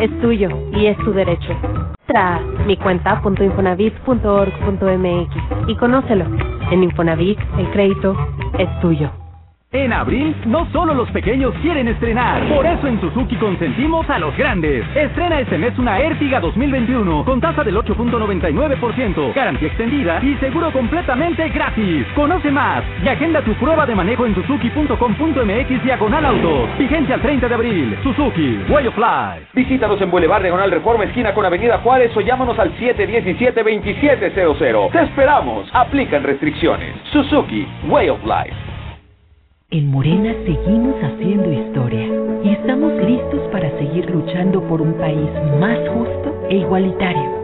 [0.00, 1.54] Es tuyo y es tu derecho.
[2.06, 6.24] Tra mi cuenta.infonavit.org.mx y conócelo.
[6.70, 8.16] En Infonavit, el crédito
[8.58, 9.23] es tuyo.
[9.74, 12.48] En abril, no solo los pequeños quieren estrenar.
[12.48, 14.84] Por eso en Suzuki consentimos a los grandes.
[14.94, 21.48] Estrena este mes una Ertiga 2021 con tasa del 8.99%, garantía extendida y seguro completamente
[21.48, 22.06] gratis.
[22.14, 26.68] Conoce más y agenda tu prueba de manejo en suzuki.com.mx diagonal autos.
[26.78, 27.98] Vigencia al 30 de abril.
[28.04, 29.48] Suzuki, Way of Life.
[29.54, 34.92] Visítanos en Boulevard Diagonal Reforma, esquina con Avenida Juárez o llámanos al 717-2700.
[34.92, 35.68] Te esperamos.
[35.72, 36.94] Aplican restricciones.
[37.10, 38.73] Suzuki, Way of Life.
[39.74, 42.06] En Morena seguimos haciendo historia
[42.44, 47.43] y estamos listos para seguir luchando por un país más justo e igualitario.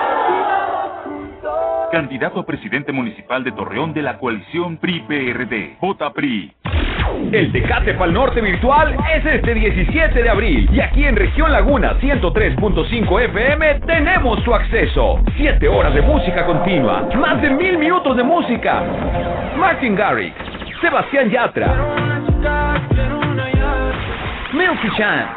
[1.91, 5.75] Candidato a presidente municipal de Torreón de la coalición PRI-PRD.
[5.81, 6.49] Vota PRI.
[7.33, 11.99] El Tecate Pal Norte virtual es este 17 de abril y aquí en Región Laguna
[11.99, 15.21] 103.5 FM tenemos su acceso.
[15.35, 18.83] 7 horas de música continua, más de mil minutos de música.
[19.57, 20.33] Martin Garrix,
[20.79, 21.75] Sebastián Yatra,
[24.53, 25.27] Milky Chan,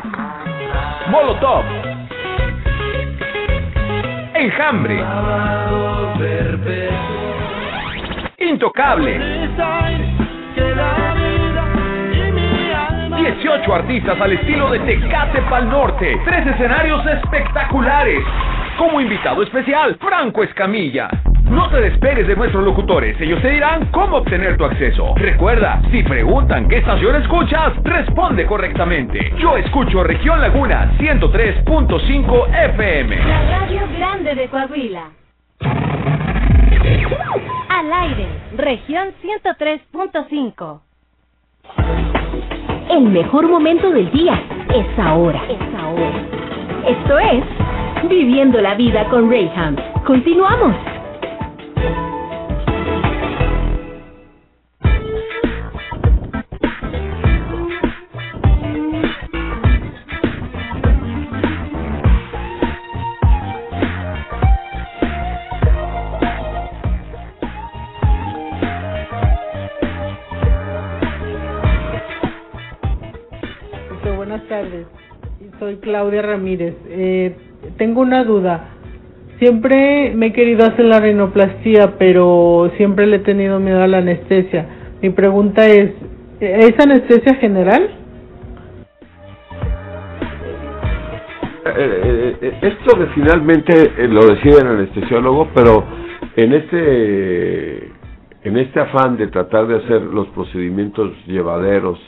[1.11, 1.65] Molotov,
[4.35, 5.01] Enjambre,
[8.39, 9.19] Intocable.
[13.17, 16.21] 18 artistas al estilo de Tecate Pal Norte.
[16.25, 18.25] Tres escenarios espectaculares.
[18.77, 21.09] Como invitado especial, Franco Escamilla.
[21.55, 25.15] No te despegues de nuestros locutores, ellos te dirán cómo obtener tu acceso.
[25.15, 29.33] Recuerda, si preguntan qué estación escuchas, responde correctamente.
[29.39, 33.17] Yo escucho Región Laguna 103.5 FM.
[33.17, 35.11] La radio grande de Coahuila.
[37.69, 40.81] Al aire, región 103.5.
[42.91, 44.43] El mejor momento del día
[44.75, 45.41] es ahora.
[45.49, 46.13] Es ahora.
[46.89, 47.45] Esto es
[48.09, 49.77] Viviendo la vida con Rayham.
[50.05, 50.75] Continuamos.
[75.59, 76.75] Soy Claudia Ramírez.
[76.89, 77.37] Eh,
[77.77, 78.71] tengo una duda.
[79.39, 83.99] Siempre me he querido hacer la rinoplastía, pero siempre le he tenido miedo a la
[83.99, 84.67] anestesia.
[85.03, 85.91] Mi pregunta es,
[86.41, 87.91] ¿es anestesia general?
[91.77, 95.85] Eh, eh, esto que finalmente lo decide el anestesiólogo, pero
[96.37, 97.93] en este
[98.45, 101.99] en este afán de tratar de hacer los procedimientos llevaderos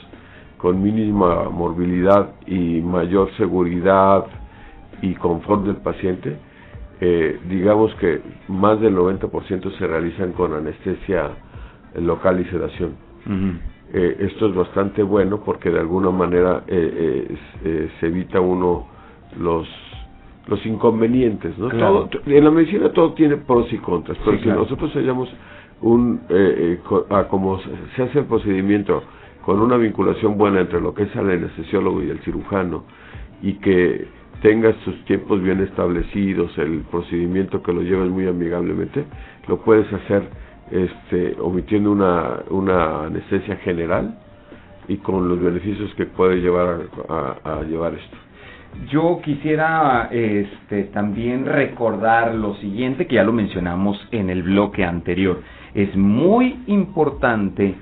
[0.67, 4.25] con mínima morbilidad y mayor seguridad
[5.01, 6.37] y confort del paciente,
[7.01, 11.31] eh, digamos que más del 90% se realizan con anestesia
[12.01, 12.97] local y sedación.
[13.95, 17.37] eh, esto es bastante bueno porque de alguna manera eh,
[18.01, 18.89] se evita uno
[19.39, 19.69] los
[20.49, 21.69] los inconvenientes, ¿no?
[21.69, 22.09] Claro.
[22.11, 24.63] Todo, en la medicina todo tiene pros y contras, pero Sí, si claro.
[24.63, 25.29] nosotros hallamos
[25.81, 26.21] un,
[27.11, 29.03] a como se- se hace el procedimiento
[29.47, 32.85] con una vinculación buena entre lo que es el anestesiólogo y el cirujano
[33.43, 34.07] y que
[34.43, 39.05] tenga sus tiempos bien establecidos, el procedimiento que lo lleves muy amigablemente,
[39.49, 40.29] lo puedes hacer
[40.71, 44.19] este, omitiendo una, una anestesia general
[44.89, 48.17] y con los beneficios que puede llevar a- a llevar esto.
[48.91, 55.41] Yo quisiera este, también recordar lo siguiente, que ya lo mencionamos en el bloque anterior.
[55.73, 57.75] Es muy importante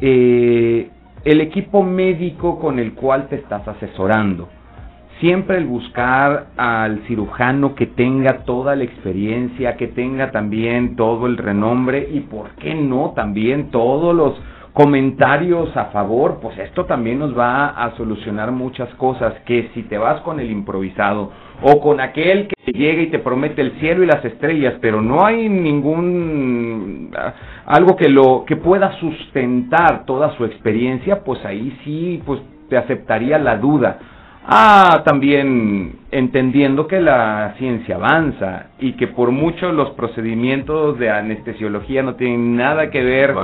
[0.00, 0.90] eh,
[1.24, 4.48] el equipo médico con el cual te estás asesorando.
[5.20, 11.36] Siempre el buscar al cirujano que tenga toda la experiencia, que tenga también todo el
[11.36, 14.34] renombre y, ¿por qué no?, también todos los
[14.72, 19.98] comentarios a favor, pues esto también nos va a solucionar muchas cosas, que si te
[19.98, 21.30] vas con el improvisado
[21.62, 25.24] o con aquel que llega y te promete el cielo y las estrellas, pero no
[25.26, 27.34] hay ningún ah,
[27.66, 33.38] algo que lo que pueda sustentar toda su experiencia, pues ahí sí pues te aceptaría
[33.38, 33.98] la duda.
[34.44, 42.02] Ah, también entendiendo que la ciencia avanza y que por mucho los procedimientos de anestesiología
[42.02, 43.34] no tienen nada que ver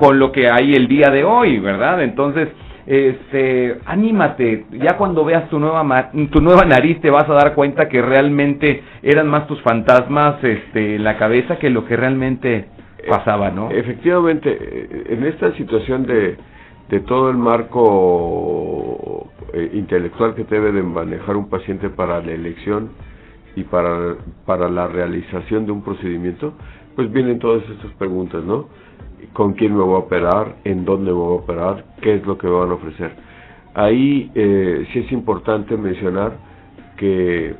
[0.00, 2.02] con lo que hay el día de hoy, ¿verdad?
[2.02, 2.48] Entonces,
[2.86, 7.88] este, anímate, ya cuando veas tu nueva tu nueva nariz te vas a dar cuenta
[7.88, 12.66] que realmente eran más tus fantasmas este en la cabeza que lo que realmente
[13.08, 13.70] pasaba, ¿no?
[13.70, 16.36] Efectivamente, eh, en esta situación de
[16.92, 22.90] de todo el marco eh, intelectual que debe de manejar un paciente para la elección
[23.54, 26.54] y para, para la realización de un procedimiento,
[26.96, 28.66] pues vienen todas estas preguntas, ¿no?
[29.32, 30.56] ¿Con quién me voy a operar?
[30.64, 31.84] ¿En dónde me voy a operar?
[32.00, 33.12] ¿Qué es lo que me van a ofrecer?
[33.74, 36.32] Ahí eh, sí es importante mencionar
[36.96, 37.54] que,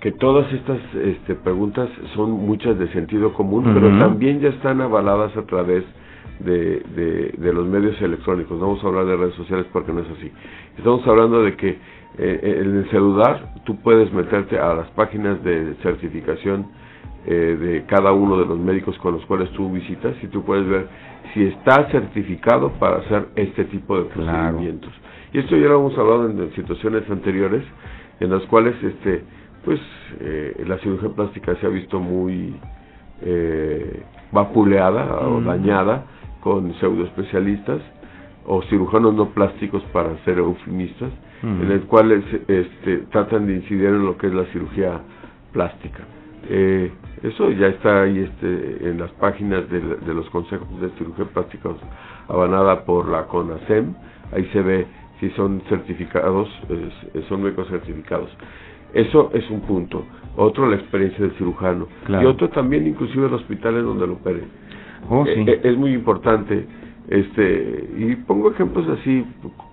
[0.00, 5.36] que todas estas este, preguntas son muchas de sentido común, pero también ya están avaladas
[5.36, 5.84] a través
[6.40, 8.60] de, de, de, los medios electrónicos.
[8.60, 10.30] vamos a hablar de redes sociales porque no es así.
[10.76, 11.78] Estamos hablando de que
[12.18, 16.66] eh, en el celular tú puedes meterte a las páginas de certificación
[17.26, 20.66] eh, de cada uno de los médicos con los cuales tú visitas y tú puedes
[20.66, 20.88] ver
[21.34, 24.92] si está certificado para hacer este tipo de procedimientos.
[25.32, 27.62] Y esto ya lo hemos hablado en, situaciones anteriores
[28.20, 29.24] en las cuales este
[29.64, 29.80] pues
[30.20, 32.54] eh, la cirugía plástica se ha visto muy
[33.22, 36.06] eh, vapuleada o dañada
[36.40, 37.80] con pseudoespecialistas
[38.46, 41.10] o cirujanos no plásticos para ser eufemistas,
[41.42, 45.00] en el cual este, tratan de incidir en lo que es la cirugía
[45.52, 46.04] plástica.
[46.48, 46.90] Eh,
[47.22, 51.70] eso ya está ahí este, en las páginas de, de, los consejos de cirugía plástica
[52.28, 53.94] avanada por la CONASEM,
[54.32, 54.86] ahí se ve
[55.20, 56.48] si son certificados,
[57.28, 58.30] son médicos certificados.
[58.94, 60.04] Eso es un punto.
[60.36, 61.88] Otro, la experiencia del cirujano.
[62.08, 64.44] Y otro también, inclusive el hospital en donde lo opere.
[65.08, 66.66] Oh, eh, eh, es muy importante.
[67.08, 69.24] este Y pongo ejemplos así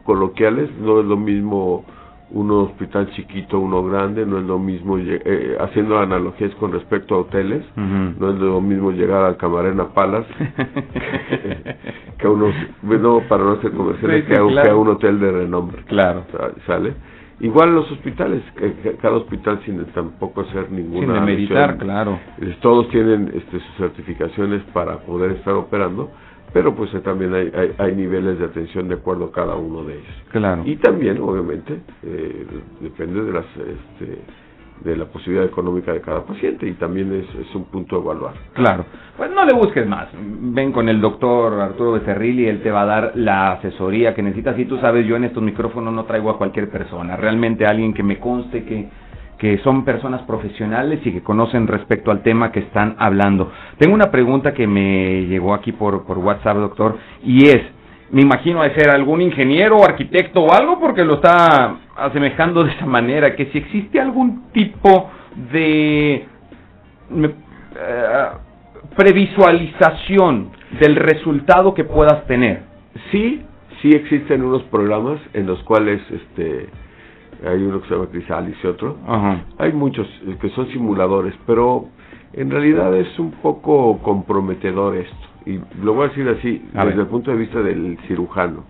[0.03, 1.85] coloquiales, no es lo mismo
[2.31, 7.19] un hospital chiquito, uno grande, no es lo mismo, eh, haciendo analogías con respecto a
[7.19, 10.27] hoteles, no es lo mismo llegar al Camarena Palace
[12.17, 15.83] que a unos, no para no hacer comerciales, que, a, un hotel de renombre.
[15.83, 16.25] Claro.
[16.65, 16.93] ¿Sale?
[17.39, 18.43] Igual los hospitales,
[19.01, 21.15] cada hospital sin tampoco hacer ninguna...
[21.15, 22.19] Sin meditar, claro.
[22.61, 26.11] Todos tienen este, sus certificaciones para poder estar operando,
[26.53, 29.95] pero pues eh, también hay, hay, niveles de atención de acuerdo a cada uno de
[29.95, 30.23] ellos.
[30.31, 30.61] Claro.
[30.65, 32.45] Y también, obviamente, eh,
[32.79, 33.45] depende de las...
[33.57, 34.21] Este,
[34.83, 38.33] de la posibilidad económica de cada paciente y también es, un punto a evaluar.
[38.53, 38.85] Claro,
[39.17, 40.09] pues no le busques más.
[40.13, 44.21] Ven con el doctor Arturo Becerril y él te va a dar la asesoría que
[44.21, 44.57] necesitas.
[44.59, 48.03] Y tú sabes, yo en estos micrófonos no traigo a cualquier persona, realmente alguien que
[48.03, 48.89] me conste que,
[49.37, 53.51] que son personas profesionales y que conocen respecto al tema que están hablando.
[53.77, 57.61] Tengo una pregunta que me llegó aquí por, por WhatsApp, doctor, y es,
[58.11, 62.71] me imagino de ser algún ingeniero o arquitecto o algo porque lo está asemejando de
[62.71, 65.09] esa manera, que si existe algún tipo
[65.51, 66.27] de eh,
[68.95, 72.61] previsualización del resultado que puedas tener.
[73.11, 73.43] Sí,
[73.81, 76.69] sí existen unos programas en los cuales este
[77.45, 78.97] hay uno que se llama Crisalis y otro.
[79.57, 80.07] Hay muchos
[80.39, 81.89] que son simuladores, pero
[82.33, 87.07] en realidad es un poco comprometedor esto y lo voy a decir así, desde el
[87.07, 88.63] punto de vista del cirujano.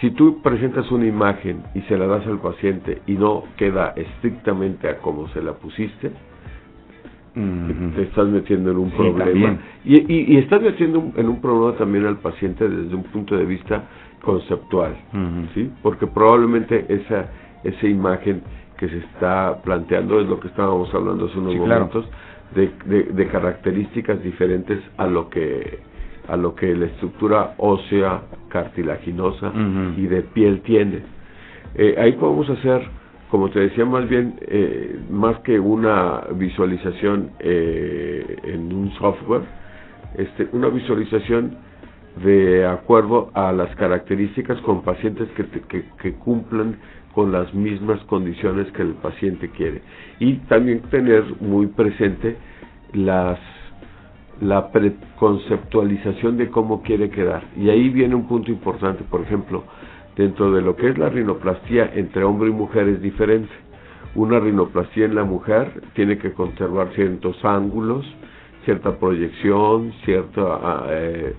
[0.00, 4.88] Si tú presentas una imagen y se la das al paciente y no queda estrictamente
[4.88, 6.12] a como se la pusiste,
[7.34, 9.58] te estás metiendo en un problema.
[9.84, 13.84] Y, y, estás metiendo en un problema también al paciente desde un punto de vista
[14.22, 14.96] conceptual,
[15.54, 15.70] ¿sí?
[15.82, 17.26] Porque probablemente esa,
[17.64, 18.42] esa imagen
[18.76, 22.08] que se está planteando es lo que estábamos hablando hace unos momentos,
[22.54, 22.70] de,
[23.12, 25.80] de, características diferentes a lo que
[26.28, 29.50] a lo que la estructura ósea cartilaginosa
[29.96, 31.02] y de piel tiene.
[31.74, 32.82] Eh, ahí podemos hacer,
[33.30, 39.42] como te decía, más bien, eh, más que una visualización eh, en un software,
[40.18, 41.56] este, una visualización
[42.22, 46.76] de acuerdo a las características con pacientes que, que, que cumplan
[47.18, 49.82] con las mismas condiciones que el paciente quiere.
[50.20, 52.36] Y también tener muy presente
[52.92, 53.40] las
[54.40, 57.42] la preconceptualización de cómo quiere quedar.
[57.56, 59.64] Y ahí viene un punto importante, por ejemplo,
[60.16, 63.50] dentro de lo que es la rinoplastia entre hombre y mujer es diferente.
[64.14, 68.06] Una rinoplastia en la mujer tiene que conservar ciertos ángulos,
[68.64, 71.34] cierta proyección, cierta, ah, eh,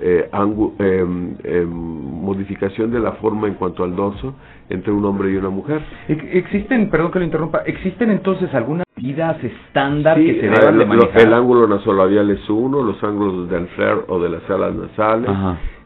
[0.00, 4.34] eh, em, em, modificación de la forma en cuanto al dorso
[4.70, 5.80] entre un hombre y una mujer.
[6.08, 10.50] Ex- Existen, perdón que lo interrumpa, ¿existen entonces algunas medidas estándar Sí, que se eh,
[10.50, 11.20] deban de manejar?
[11.22, 15.30] el ángulo nasolabial es uno, los ángulos del flare o de las alas nasales,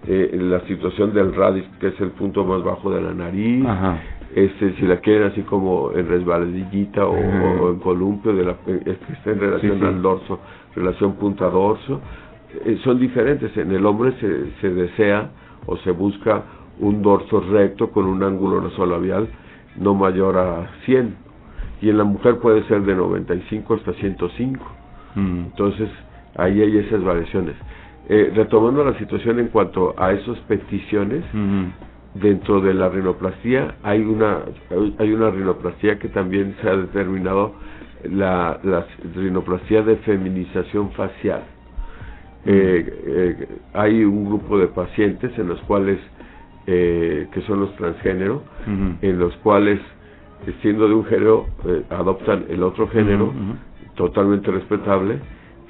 [0.09, 3.99] eh, la situación del radix, que es el punto más bajo de la nariz, Ajá.
[4.35, 8.81] este si la quieren así como en resbaladillita o, o en columpio, de la, eh,
[8.87, 9.87] es que está en relación Sí, sí.
[9.87, 10.41] al dorso,
[10.75, 12.01] relación punta-dorso,
[12.65, 13.57] eh, son diferentes.
[13.57, 15.31] En el hombre se, se desea
[15.67, 16.43] o se busca
[16.83, 19.29] un dorso recto con un ángulo nasolabial
[19.81, 21.15] no mayor a 100
[21.81, 24.65] y en la mujer puede ser de 95 hasta 105.
[25.15, 25.39] Mm.
[25.47, 25.89] Entonces,
[26.37, 27.55] ahí hay esas variaciones.
[28.09, 31.25] Eh, retomando la situación en cuanto a esas peticiones,
[32.15, 37.55] dentro de la rinoplastía hay una hay- hay una rinoplastía que también se ha determinado
[38.11, 41.43] la, la rinoplastía de feminización facial.
[42.45, 45.99] Eh, eh, hay un grupo de pacientes en los cuales
[46.67, 48.43] eh, que son los transgénero,
[49.03, 49.81] en los cuales
[50.61, 53.33] siendo de un género eh, adoptan el otro género
[53.95, 55.19] totalmente respetable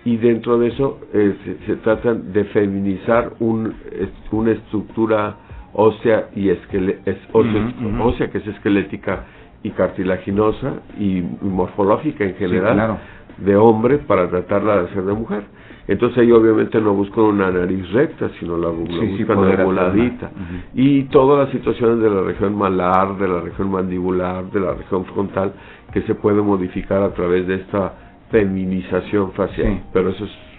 [0.05, 5.37] y dentro de eso eh, se, se tratan de feminizar un, es- una estructura
[5.75, 9.25] ósea y esquele- es ósea, que es esquelética
[9.63, 12.99] y cartilaginosa y, morfológica en general claro.
[13.39, 15.43] de hombre para tratarla de hacer de mujer.
[15.89, 20.31] Entonces ahí obviamente no buscan una nariz recta, sino la, la Sí, buscan.
[20.75, 25.05] Y todas las situaciones de la región malar, de la región mandibular, de la región
[25.07, 25.53] frontal,
[25.93, 27.95] que se puede modificar a través de esta
[28.31, 29.75] feminización facial.
[29.75, 29.81] Sí.
[29.93, 30.52] Pero eso es...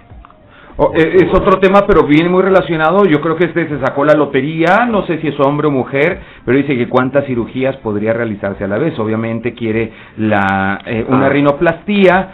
[0.76, 3.06] Oh, eh, es otro tema, pero viene muy relacionado.
[3.06, 6.20] Yo creo que este se sacó la lotería, no sé si es hombre o mujer,
[6.46, 8.98] pero dice que cuántas cirugías podría realizarse a la vez.
[8.98, 11.30] Obviamente quiere la eh, una Ah.
[11.30, 12.30] rinoplastía,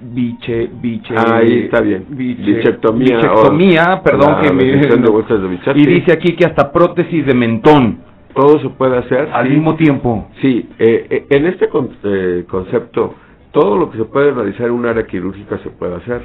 [0.00, 2.04] biche, biche, Ahí está bien.
[2.10, 7.98] biche- Bichectomía, bichectomía, perdón que me de y dice aquí que hasta prótesis de mentón
[8.34, 9.28] Todo se puede hacer.
[9.32, 9.52] al sí.
[9.52, 10.28] mismo tiempo.
[10.40, 13.14] Sí, eh, en este con- eh, concepto,
[13.52, 16.22] todo lo que se puede realizar en un área quirúrgica se puede hacer.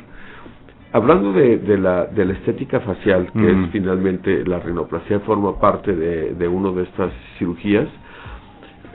[0.92, 5.96] Hablando de, de la, de la estética facial, que es finalmente la rinoplastia, forma parte
[5.96, 7.88] de, de una de estas cirugías.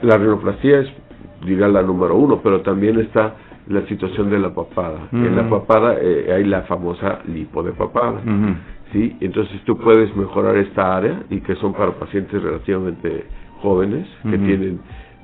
[0.01, 0.87] La rinoplastia es,
[1.45, 3.35] dirá la número uno, pero también está
[3.67, 5.07] la situación de la papada.
[5.13, 5.51] En la Ujú.
[5.51, 8.19] papada eh, hay la famosa lipo de papada.
[8.91, 9.15] ¿sí?
[9.21, 13.23] Entonces tú puedes mejorar esta área y que son para pacientes relativamente
[13.61, 14.79] jóvenes que tienen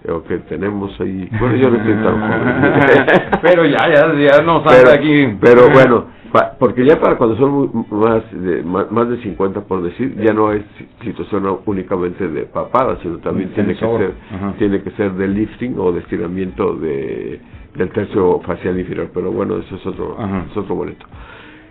[0.09, 3.31] o que tenemos ahí, bueno yo no estoy tan joven.
[3.41, 5.37] Pero ya, ya, ya nos anda pero, aquí.
[5.39, 9.61] pero bueno, pa- porque ya para cuando son muy- más de, más, más de 50
[9.61, 13.79] por decir, ya no es si- situación únicamente de papada, sino también Un tiene que
[13.79, 14.53] ser Ajá.
[14.57, 17.39] tiene que ser de lifting o de estiramiento de
[17.75, 20.45] del tercio facial inferior, pero bueno, eso es otro Ajá.
[20.51, 21.05] es otro boleto.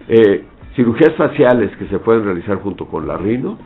[0.09, 0.45] Eh,
[0.77, 3.59] cirugías faciales que se pueden realizar junto con la rino,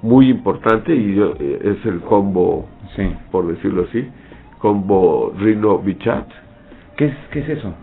[0.00, 2.66] muy importante y yo, eh, es el combo,
[2.96, 3.10] Sí.
[3.30, 4.08] por decirlo así,
[4.58, 6.26] combo rino bichat.
[6.96, 7.74] ¿Qué es, ¿Qué es eso?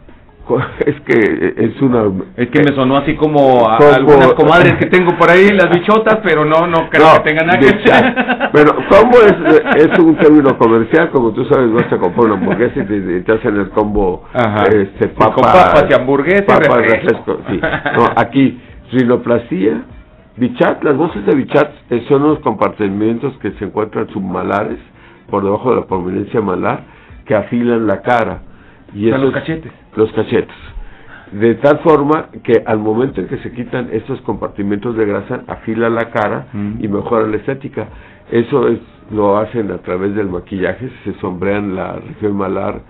[0.84, 2.06] Es que es una
[2.36, 5.70] Es que me sonó así como a, Combo- algunas comadres que tengo por ahí, las
[5.70, 8.50] bichotas, pero no, no creo No, que tengan nada que ver.
[8.52, 12.80] Bueno, combo es, es un término comercial, como tú sabes, vas a comprar una hamburguesa
[12.80, 14.64] y te, y te hacen el combo Ajá.
[14.64, 16.94] este, Sí, con papa, papas y hamburguesa y refresco.
[16.96, 17.60] refresco, sí.
[17.96, 18.60] No, aquí,
[18.92, 19.84] rinoplastía,
[20.38, 24.80] bichat, las voces de bichat eh, son unos compartimentos que se encuentran submalares,
[25.30, 26.84] por debajo de la prominencia malar,
[27.26, 28.42] que afilan la cara.
[28.94, 29.72] Y sea, los esos- cachetes.
[29.96, 30.56] Los cachetes.
[31.32, 35.88] De tal forma que al momento en que se quitan estos compartimentos de grasa, afila
[35.90, 36.84] la cara Mm.
[36.84, 37.88] y mejora la estética.
[38.32, 38.80] Eso es
[39.12, 42.82] lo hacen a través del maquillaje, se sombrean la región malar.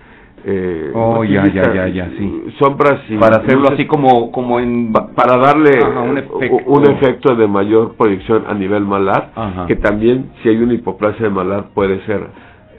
[0.46, 2.46] Eh, Oh, ya, ya, ya, ya, sí.
[2.60, 4.92] Sombras y Para hacerlo luces así como, como en...
[4.92, 6.58] pa- para darle Ajá, un efecto.
[6.66, 9.66] un efecto de mayor proyección a nivel malar, Ajá.
[9.68, 12.28] que también si hay una hipoplasia de malar puede ser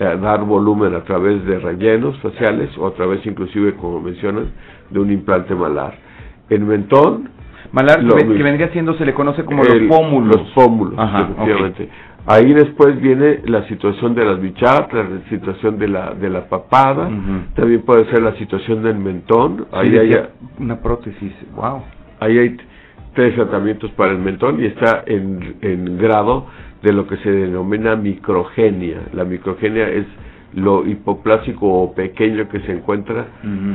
[0.00, 4.46] eh, dar volumen a través de rellenos faciales o a través inclusive, como mencionan,
[4.88, 5.94] de un implante malar.
[6.48, 7.28] En mentón,
[7.72, 10.36] Malar, lo que, vendría siendo, se le conoce como el- los pómulos.
[10.38, 11.88] Los pómulos, Ajá, efectivamente.
[12.26, 17.10] Ahí después viene la situación de las bichat, la situación de la de la papada,
[17.54, 19.66] también puede ser la situación del mentón.
[19.70, 20.16] Sí, Ahí hay,
[20.58, 21.82] una prótesis, wow.
[22.20, 22.56] ahí hay
[23.14, 26.46] tres tratamientos para el mentón y está en, en grado
[26.82, 29.00] de lo que se denomina microgenia.
[29.12, 30.06] La microgenia es
[30.54, 33.26] lo hipoplásico o pequeño que se encuentra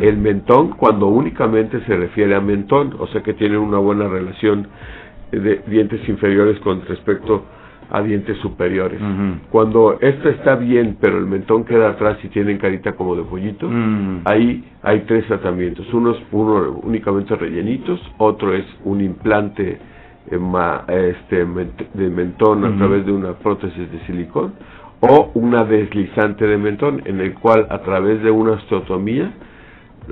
[0.01, 4.67] el mentón cuando únicamente se refiere a mentón, o sea que tiene una buena relación
[5.31, 7.64] de dientes inferiores con respecto a
[8.03, 8.99] dientes superiores.
[9.51, 13.67] Cuando esto está bien, pero el mentón queda atrás y tienen carita como de pollito,
[13.69, 14.21] Mm.
[14.25, 15.91] ahí hay tres tratamientos.
[15.93, 19.77] Uno es uno únicamente rellenitos, otro es un implante
[20.31, 21.45] eh, ma- este,
[21.93, 24.53] de mentón a través de una prótesis de silicón
[25.01, 29.31] o una deslizante de mentón en el cual a través de una osteotomía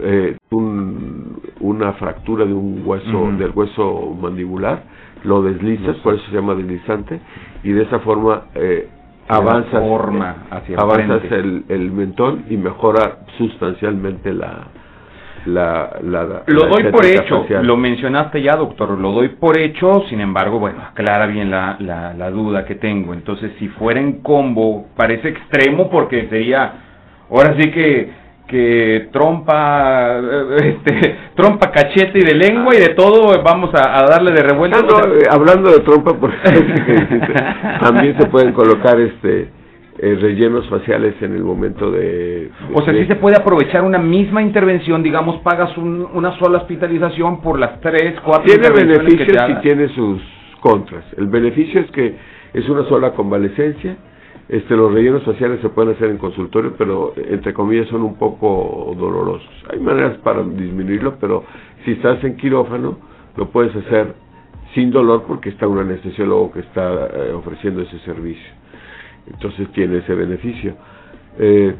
[0.01, 4.83] eh, un- una fractura de un hueso del hueso mandibular
[5.23, 7.19] lo deslizas por eso se llama deslizante
[7.63, 8.89] y de esa forma eh,
[9.27, 14.67] avanzas forma hacia el avanzas el, el mentón y mejora sustancialmente la
[15.45, 17.65] la, la Lo doy por hecho, facial.
[17.67, 22.13] lo mencionaste ya, doctor, lo doy por hecho, sin embargo, bueno, aclara bien la, la,
[22.13, 23.13] la duda que tengo.
[23.13, 26.73] Entonces, si fuera en combo, parece extremo porque sería,
[27.29, 28.09] ahora sí que
[28.47, 30.19] que trompa,
[30.57, 34.79] este, trompa, cachete y de lengua y de todo, vamos a, a darle de revuelta.
[34.79, 36.11] Ah, no, eh, hablando de trompa,
[37.81, 39.49] también se pueden colocar este
[39.99, 42.49] eh, rellenos faciales en el momento de...
[42.73, 46.57] O sea, de- sí se puede aprovechar una misma intervención, digamos, pagas un- una sola
[46.59, 50.19] hospitalización por las tres, cuatro Tiene beneficios y tiene sus
[50.61, 51.03] contras.
[51.17, 52.15] El beneficio es que
[52.53, 53.95] es una sola convalecencia.
[54.49, 58.93] Este, los rellenos faciales se pueden hacer en consultorio, pero entre comillas son un poco
[58.97, 59.49] dolorosos.
[59.71, 61.43] Hay maneras para disminuirlo, pero
[61.85, 62.97] si estás en quirófano,
[63.37, 64.13] lo puedes hacer
[64.75, 68.51] sin dolor porque está un anestesiólogo que está eh, ofreciendo ese servicio.
[69.31, 70.75] Entonces tiene ese beneficio.
[71.39, 71.73] Eh,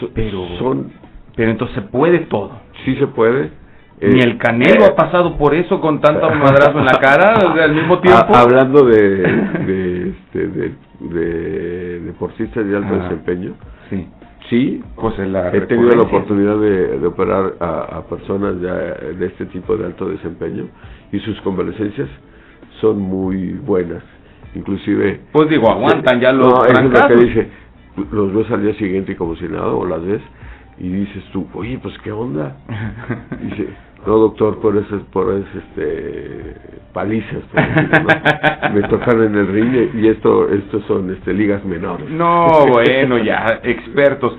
[0.00, 0.92] so- Pero- son,
[1.36, 2.52] Pero entonces se puede todo.
[2.84, 3.50] sí se puede.
[4.00, 7.34] Ni Eh, el Canelo eh, ha pasado por eso con tanto madrazo en la cara
[7.62, 8.34] al mismo Ha- tiempo.
[8.34, 8.98] hablando de,
[9.66, 10.72] de, este, de,
[11.10, 13.54] de deportistas de alto Ah, desempeño,
[13.90, 14.06] Sí.
[14.48, 19.14] sí, Pues en la he tenido la oportunidad de, de operar a, a personas de,
[19.14, 20.66] de este tipo de alto desempeño
[21.12, 22.08] y sus convalecencias
[22.80, 24.02] son muy buenas.
[24.54, 25.20] Inclusive...
[25.32, 27.48] Pues digo, aguantan ya los No, es lo que dice.
[28.10, 30.20] Los ves al día siguiente como si nada, o las ves,
[30.78, 32.56] y dices tú, oye, pues qué onda.
[33.42, 33.68] Dice,
[34.06, 36.56] no doctor, por esas, por esas, este,
[36.92, 38.74] palizas, por decirlo, ¿no?
[38.74, 42.08] me tocaron en el ring y esto, estos son este, ligas menores.
[42.10, 44.36] No, bueno, ya, expertos.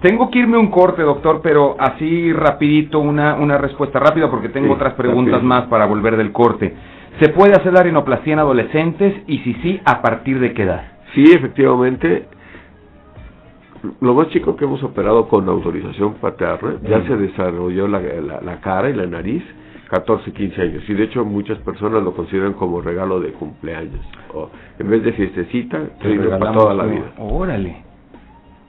[0.00, 4.68] Tengo que irme un corte, doctor, pero así rapidito una, una respuesta rápida porque tengo
[4.68, 6.74] Sí, otras preguntas más para volver del corte.
[7.18, 10.82] ¿Se puede hacer la rinoplastia en adolescentes y si sí, a partir de qué edad?
[11.14, 12.26] Sí, efectivamente,
[14.00, 17.06] lo más chico que hemos operado con autorización paterna, ya Mm.
[17.08, 19.42] se desarrolló la, la, la cara y la nariz,
[19.90, 20.82] 14, 15 años.
[20.88, 24.00] Y de hecho muchas personas lo consideran como regalo de cumpleaños.
[24.34, 27.12] O en vez de fiestecita, Te para toda la vida.
[27.18, 27.84] Órale.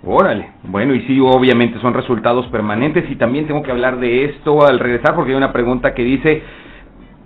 [0.05, 0.51] Órale.
[0.63, 4.80] Bueno, y sí, obviamente son resultados permanentes y también tengo que hablar de esto al
[4.80, 6.43] regresar porque hay una pregunta que dice,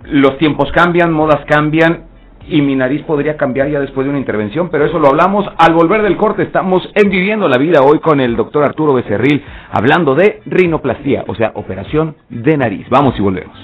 [0.04, 2.04] los tiempos cambian, modas cambian
[2.48, 5.74] y mi nariz podría cambiar ya después de una intervención, pero eso lo hablamos al
[5.74, 6.42] volver del corte.
[6.42, 11.34] Estamos en Viviendo la Vida hoy con el doctor Arturo Becerril hablando de rinoplastia, o
[11.34, 12.86] sea, operación de nariz.
[12.90, 13.56] Vamos y volvemos.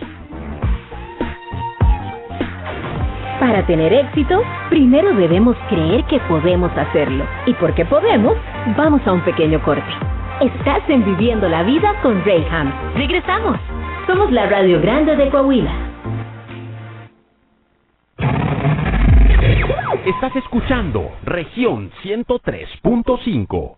[3.41, 7.25] Para tener éxito, primero debemos creer que podemos hacerlo.
[7.47, 8.37] Y porque podemos,
[8.77, 9.87] vamos a un pequeño corte.
[10.41, 12.73] Estás en Viviendo la Vida con Rayham.
[12.97, 13.57] Regresamos.
[14.09, 15.88] Somos la Radio Grande de Coahuila.
[20.07, 23.75] Estás escuchando región 103.5.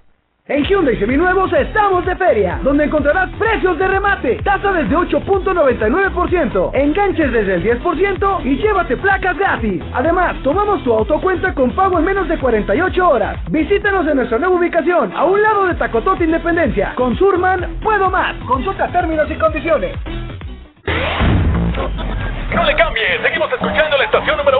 [0.48, 7.32] En Hyundai Seminuevos estamos de feria, donde encontrarás precios de remate, tasa desde 8.99%, enganches
[7.32, 9.82] desde el 10% y llévate placas gratis.
[9.94, 13.38] Además, tomamos tu autocuenta con pago en menos de 48 horas.
[13.50, 16.94] Visítanos en nuestra nueva ubicación, a un lado de Tacotote Independencia.
[16.96, 18.36] Con Surman, puedo más.
[18.46, 19.96] Consulta términos y condiciones.
[22.54, 24.59] No le cambie, seguimos escuchando la estación número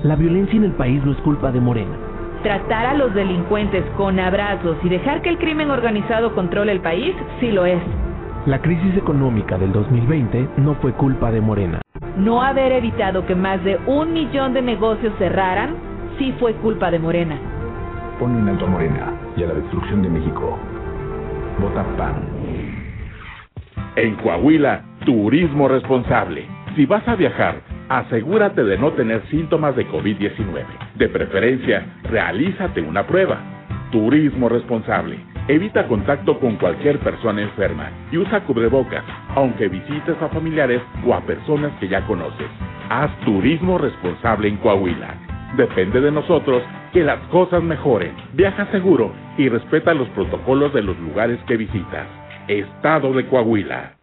[0.01, 2.12] La violencia en el país no es culpa de Morena.
[2.43, 7.15] Tratar a los delincuentes con abrazos y dejar que el crimen organizado controle el país,
[7.39, 7.81] sí lo es.
[8.45, 11.79] La crisis económica del 2020 no fue culpa de Morena.
[12.17, 15.77] No haber evitado que más de un millón de negocios cerraran,
[16.19, 17.37] sí fue culpa de Morena.
[18.19, 20.59] Pone un alto a Morena y a la destrucción de México.
[21.61, 22.15] Vota PAN.
[23.95, 26.45] En Coahuila, turismo responsable.
[26.75, 27.61] Si vas a viajar,
[27.99, 30.65] asegúrate de no tener síntomas de COVID-19.
[30.95, 33.39] De preferencia, realízate una prueba.
[33.91, 35.19] Turismo responsable.
[35.47, 39.03] Evita contacto con cualquier persona enferma y usa cubrebocas,
[39.35, 42.47] aunque visites a familiares o a personas que ya conoces.
[42.89, 45.15] Haz turismo responsable en Coahuila.
[45.57, 46.63] Depende de nosotros
[46.93, 48.15] que las cosas mejoren.
[48.33, 52.07] Viaja seguro y respeta los protocolos de los lugares que visitas.
[52.47, 54.02] Estado de Coahuila.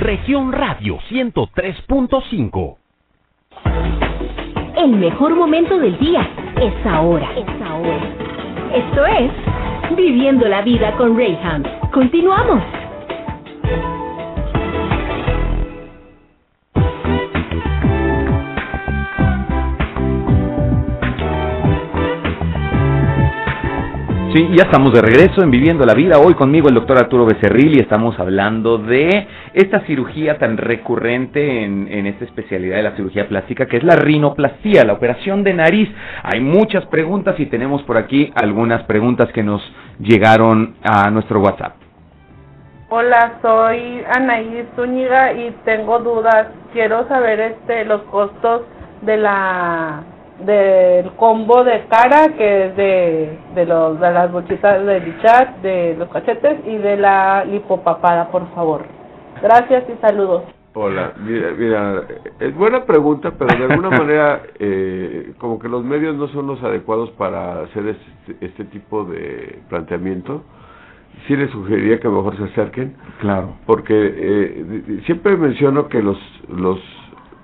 [0.00, 2.76] Región Radio 103.5.
[4.76, 6.28] El mejor momento del día
[6.60, 7.28] es ahora.
[7.36, 8.00] Es ahora.
[8.74, 9.30] Esto es
[9.96, 11.62] Viviendo la Vida con Rayham.
[11.92, 12.62] Continuamos.
[24.36, 26.18] Sí, ya estamos de regreso en Viviendo la Vida.
[26.18, 31.88] Hoy conmigo el doctor Arturo Becerril y estamos hablando de esta cirugía tan recurrente en,
[31.90, 35.88] en, esta especialidad de la cirugía plástica que es la rinoplastía, la operación de nariz.
[36.22, 39.62] Hay muchas preguntas y tenemos por aquí algunas preguntas que nos
[40.00, 41.76] llegaron a nuestro WhatsApp.
[42.90, 46.48] Hola, soy Anaí Zúñiga y tengo dudas.
[46.74, 48.64] Quiero saber este los costos
[49.00, 50.02] de la
[50.44, 55.96] del combo de cara que es de, de, los, de las bolsitas de bichat, de
[55.98, 58.82] los cachetes y de la lipopapada, por favor.
[59.42, 60.42] Gracias y saludos.
[60.74, 62.02] Hola, mira, mira,
[62.38, 66.62] es buena pregunta, pero de alguna manera eh, como que los medios no son los
[66.62, 70.42] adecuados para hacer este, este tipo de planteamiento.
[71.26, 72.94] Sí les sugeriría que mejor se acerquen.
[73.20, 73.56] Claro.
[73.64, 76.18] Porque eh, siempre menciono que los
[76.48, 76.78] los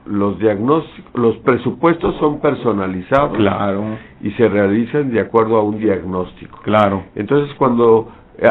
[0.07, 3.85] los diagnósticos, los presupuestos son personalizados claro.
[4.23, 6.59] y se realizan de acuerdo a un diagnóstico.
[6.63, 7.05] Claro.
[7.15, 8.09] Entonces, cuando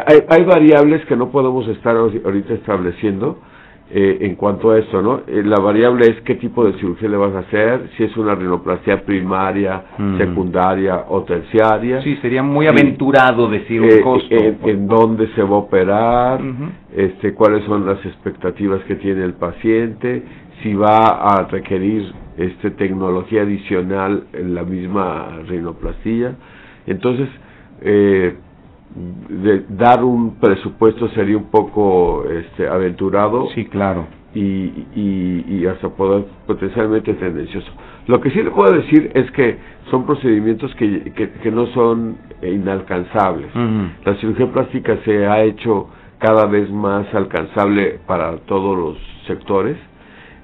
[0.07, 3.37] hay, hay variables que no podemos estar ahorita estableciendo
[3.93, 5.19] eh, en cuanto a esto, ¿no?
[5.27, 8.35] Eh, la variable es qué tipo de cirugía le vas a hacer, si es una
[8.35, 10.17] rinoplastia primaria, Mm.
[10.17, 12.01] secundaria o terciaria.
[12.01, 14.33] Sí, sería muy aventurado decir un Eh, costo.
[14.33, 16.39] En, en dónde se va a operar,
[16.95, 20.23] este, cuáles son las expectativas que tiene el paciente,
[20.61, 26.35] si va a requerir este, tecnología adicional en la misma rinoplastía.
[26.87, 27.27] Entonces,
[27.81, 28.35] eh,
[29.29, 34.07] de- dar un presupuesto sería un poco este, aventurado Sí, claro.
[34.33, 34.41] y,
[34.95, 37.71] y, y hasta poder potencialmente tendencioso.
[38.07, 39.57] Lo que sí le puedo decir es que
[39.89, 43.51] son procedimientos que, que, que no son inalcanzables.
[44.05, 45.87] La cirugía plástica se ha hecho
[46.19, 48.97] cada vez más alcanzable para todos los
[49.27, 49.77] sectores.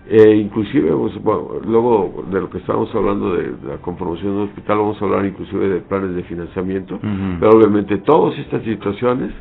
[0.09, 4.43] Eh, inclusive, pues, bueno, luego de lo que estábamos hablando de la conformación de un
[4.43, 6.97] hospital, vamos a hablar inclusive de planes de financiamiento,
[7.41, 9.31] pero obviamente todas estas situaciones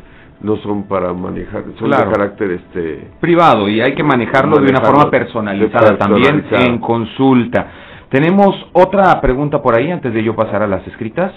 [0.40, 2.10] no son para manejar, son Claro.
[2.10, 7.68] de carácter este privado y hay que manejarlo, de una forma personalizada también en consulta.
[8.08, 11.32] Tenemos otra pregunta por ahí antes de yo pasar a las escritas.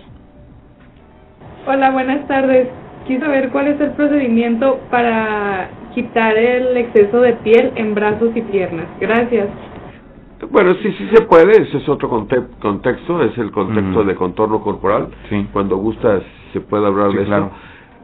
[1.67, 2.67] Hola, buenas tardes.
[3.07, 8.41] Quiero saber cuál es el procedimiento para quitar el exceso de piel en brazos y
[8.41, 8.85] piernas.
[8.99, 9.47] Gracias.
[10.51, 14.07] Bueno, sí, sí se puede, ese es otro conte- contexto, es el contexto Ujú.
[14.07, 15.07] de contorno corporal.
[15.29, 15.45] Sí.
[15.51, 16.23] Cuando gustas
[16.53, 17.45] se puede hablar Sí, de claro.
[17.47, 17.55] eso.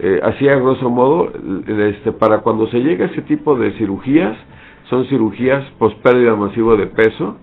[0.08, 1.32] Eh, así a grosso modo,
[1.68, 4.36] este, para cuando se llega a ese tipo de cirugías,
[4.89, 7.38] son cirugías post pérdida masiva de peso,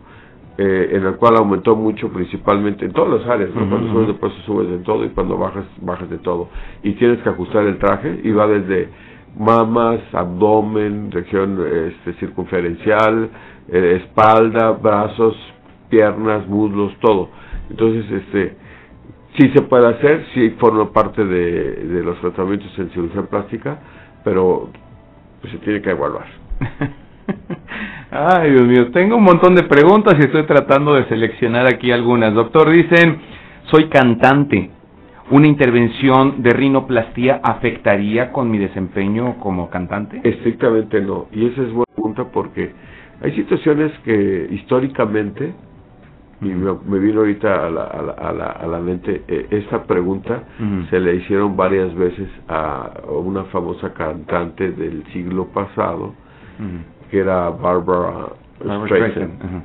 [0.59, 4.35] eh, en el cual aumentó mucho principalmente en todas las áreas, cuando subes de peso
[4.45, 6.49] subes de todo y cuando bajas bajas de todo
[6.83, 8.89] y tienes que ajustar el traje y va desde
[9.39, 13.31] mamas, abdomen, región este, circunferencial,
[13.69, 15.35] eh, espalda, brazos,
[15.89, 17.31] piernas, muslos, todo.
[17.71, 18.57] Entonces, este,
[19.39, 23.79] sí se puede hacer, sí forma parte de, de los tratamientos en cirugía plástica,
[24.25, 24.69] pero
[25.41, 26.27] pues se tiene que evaluar.
[28.11, 32.35] Ay, Dios mío, tengo un montón de preguntas y estoy tratando de seleccionar aquí algunas.
[32.35, 33.19] Doctor, dicen,
[33.71, 34.71] soy cantante.
[35.31, 40.21] ¿Una intervención de rinoplastía afectaría con mi desempeño como cantante?
[40.25, 41.29] Estrictamente no.
[41.33, 42.73] Y esa es buena pregunta porque
[43.23, 45.55] hay situaciones que históricamente,
[46.43, 49.47] y me, me vino ahorita a la, a la, a la, a la mente, eh,
[49.51, 50.43] esta pregunta
[50.91, 56.15] se le hicieron varias veces a una famosa cantante del siglo pasado.
[57.13, 58.31] Que era Barbara
[58.65, 59.11] Barbra Streisand.
[59.13, 59.63] Streisand, ajá.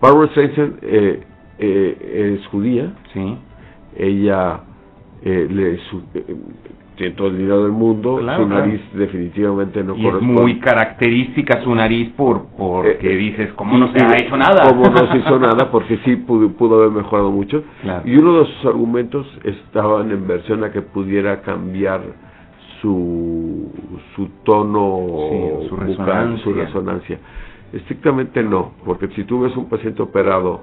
[0.00, 1.22] Barbara Streisand eh,
[1.58, 2.92] eh, es judía.
[3.12, 3.36] Sí.
[3.96, 4.60] Ella
[5.24, 6.36] eh, le su, eh,
[6.96, 8.18] tiene todo el dinero del mundo.
[8.18, 8.66] Claro, su claro.
[8.66, 10.40] nariz definitivamente no Y es corresponde.
[10.42, 14.68] muy característica su nariz por porque Eh, dices, ¿cómo no se ha hecho nada?
[14.68, 15.68] ¿Cómo no se hizo nada?
[15.72, 17.64] Porque sí pudo, pudo haber mejorado mucho.
[17.82, 18.02] Claro.
[18.08, 22.02] Y uno de sus argumentos estaban en versión a que pudiera cambiar
[22.84, 23.70] su,
[24.14, 26.44] su tono Sí, su resonancia.
[26.44, 27.18] su resonancia.
[27.72, 30.60] Estrictamente no, porque si tú ves un paciente operado,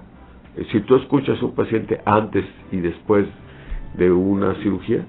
[0.55, 3.25] eh, si tú escuchas un paciente antes y después
[3.95, 5.03] de una cirugía,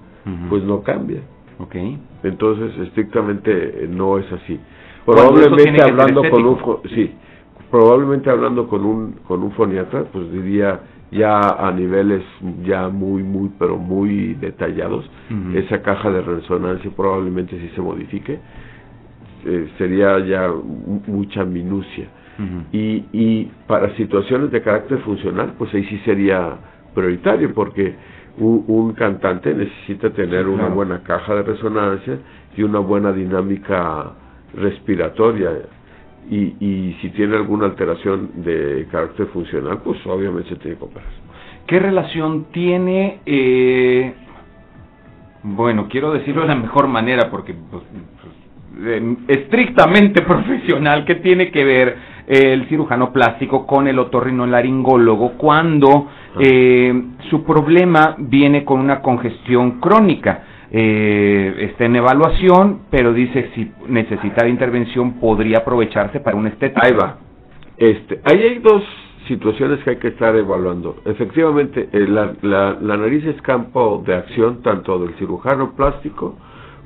[0.49, 1.21] pues no cambia.
[1.59, 1.77] Ok.
[2.23, 4.59] Entonces, estrictamente eh, no es así.
[5.05, 6.59] Probablemente hablando con un
[6.95, 7.13] sí,
[7.71, 10.81] probablemente hablando con un con un foniatra, pues diría
[11.13, 12.23] ya a niveles
[12.65, 15.09] ya muy muy pero muy detallados,
[15.55, 18.39] esa caja de resonancia probablemente sí se modifique.
[19.45, 22.07] Eh, sería ya mu- mucha minucia.
[22.73, 26.57] Y, y para situaciones de carácter funcional, pues ahí sí sería
[26.95, 27.95] prioritario, porque
[28.39, 32.19] un, un cantante necesita tener una buena caja de resonancia
[32.57, 34.13] y una buena dinámica
[34.55, 35.51] respiratoria.
[36.31, 41.09] Y, y si tiene alguna alteración de carácter funcional, pues obviamente se tiene que operar.
[41.67, 44.15] ¿Qué relación tiene, eh,
[45.43, 47.83] bueno, quiero decirlo de la mejor manera porque pues,
[48.21, 48.35] pues,
[48.87, 51.97] eh, estrictamente profesional, ¿qué tiene que ver
[52.27, 56.09] eh, el cirujano plástico con el otorrinolaringólogo cuando
[56.41, 56.93] eh,
[57.31, 60.45] su problema viene con una congestión crónica?
[60.75, 66.81] Eh, está en evaluación, pero dice si necesita de intervención podría aprovecharse para un estética.
[66.83, 67.19] Ahí va.
[67.77, 68.83] Este, ahí hay dos
[69.29, 70.97] situaciones que hay que estar evaluando.
[71.05, 76.37] Efectivamente, eh, la, la, la nariz es campo de acción tanto del cirujano plástico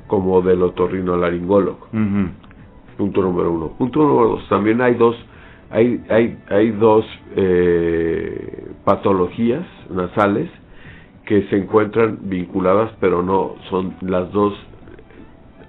[0.07, 1.87] como del otorrinolaringólogo.
[1.93, 2.29] Ujú.
[2.97, 3.69] Punto número uno.
[3.77, 4.49] Punto número dos.
[4.49, 5.15] También hay dos,
[5.69, 7.05] hay, hay, hay dos
[7.37, 10.49] eh, patologías nasales
[11.27, 14.53] que se encuentran vinculadas, pero no son las dos.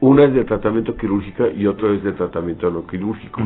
[0.01, 3.43] Una es de tratamiento quirúrgico y otra es de tratamiento no quirúrgico.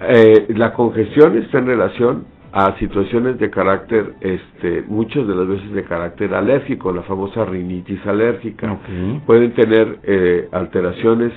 [0.00, 5.70] Eh, la congestión está en relación a situaciones de carácter, este, muchas de las veces
[5.72, 8.78] de carácter alérgico, la famosa rinitis alérgica.
[9.26, 11.32] Pueden tener eh, alteraciones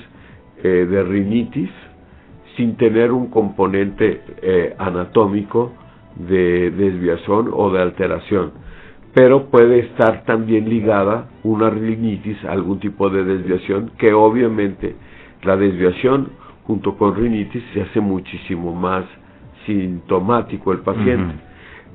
[0.62, 1.70] eh, de rinitis
[2.56, 5.72] sin tener un componente eh, anatómico
[6.16, 8.52] de desviación o de alteración,
[9.14, 14.96] pero puede estar también ligada una rinitis a algún tipo de desviación que obviamente
[15.42, 16.30] la desviación
[16.64, 19.04] junto con rinitis se hace muchísimo más
[19.66, 21.34] sintomático el paciente.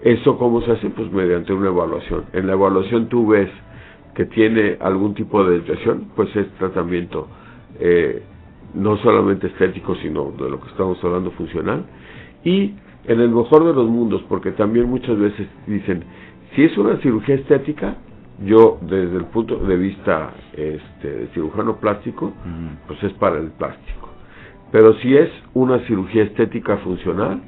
[0.04, 0.90] ¿Eso cómo se hace?
[0.90, 2.26] Pues mediante una evaluación.
[2.34, 3.50] En la evaluación tú ves
[4.14, 7.28] que tiene algún tipo de desviación, pues es tratamiento
[7.80, 8.22] eh,
[8.74, 11.86] no solamente estético, sino de lo que estamos hablando funcional.
[12.44, 12.74] Y
[13.06, 16.04] en el mejor de los mundos, porque también muchas veces dicen,
[16.56, 17.96] si es una cirugía estética,
[18.44, 22.34] yo desde el punto de vista este, de cirujano plástico,
[22.88, 24.10] pues es para el plástico.
[24.72, 27.42] Pero si es una cirugía estética funcional,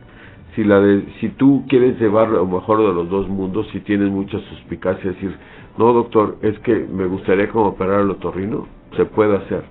[0.56, 4.10] si la de, si tú quieres llevar lo mejor de los dos mundos, si tienes
[4.10, 5.36] mucha suspicacia, decir,
[5.78, 9.64] no doctor, es que me gustaría como operar el otorrino, se puede hacer.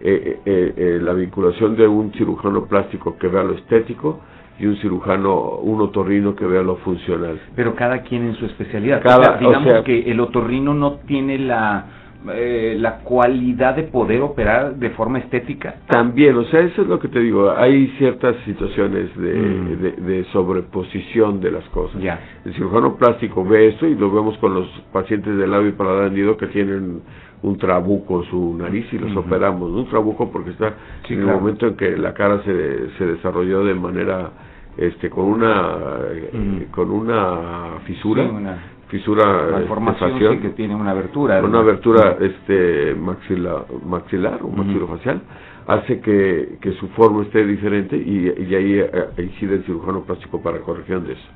[0.00, 4.20] Eh, eh, eh, la vinculación de un cirujano plástico que vea lo estético
[4.58, 7.38] y un cirujano, un otorrino que vea lo funcional.
[7.54, 9.02] Pero cada quien en su especialidad.
[9.02, 11.86] Cada- o sea, digamos o sea- que el otorrino no tiene la
[12.34, 15.76] eh, la cualidad de poder operar de forma estética.
[15.86, 19.80] También, o sea, eso es lo que te digo, hay ciertas situaciones de, Mm.
[19.80, 20.24] de, de
[20.72, 22.02] sobreposición de las cosas.
[22.02, 22.18] Ya.
[22.44, 26.08] El cirujano plástico ve esto y lo vemos con los pacientes de labio y paladar
[26.08, 27.02] hendido que tienen
[27.42, 29.70] un trabuco en su nariz y los operamos.
[29.70, 30.74] Un trabuco porque está
[31.06, 31.36] Sí, en claro.
[31.36, 34.30] el momento en que la cara se, se desarrolló de manera,
[34.78, 35.78] este, con una,
[36.12, 38.58] eh, con una fisura, Sí, una
[38.88, 41.42] fisura, malformación este, sí que tiene una abertura.
[41.42, 45.20] una abertura este maxila, maxilar o maxilofacial
[45.66, 50.40] hace que, que su forma esté diferente y, y ahí eh, incide el cirujano plástico
[50.40, 51.28] para corrección de eso.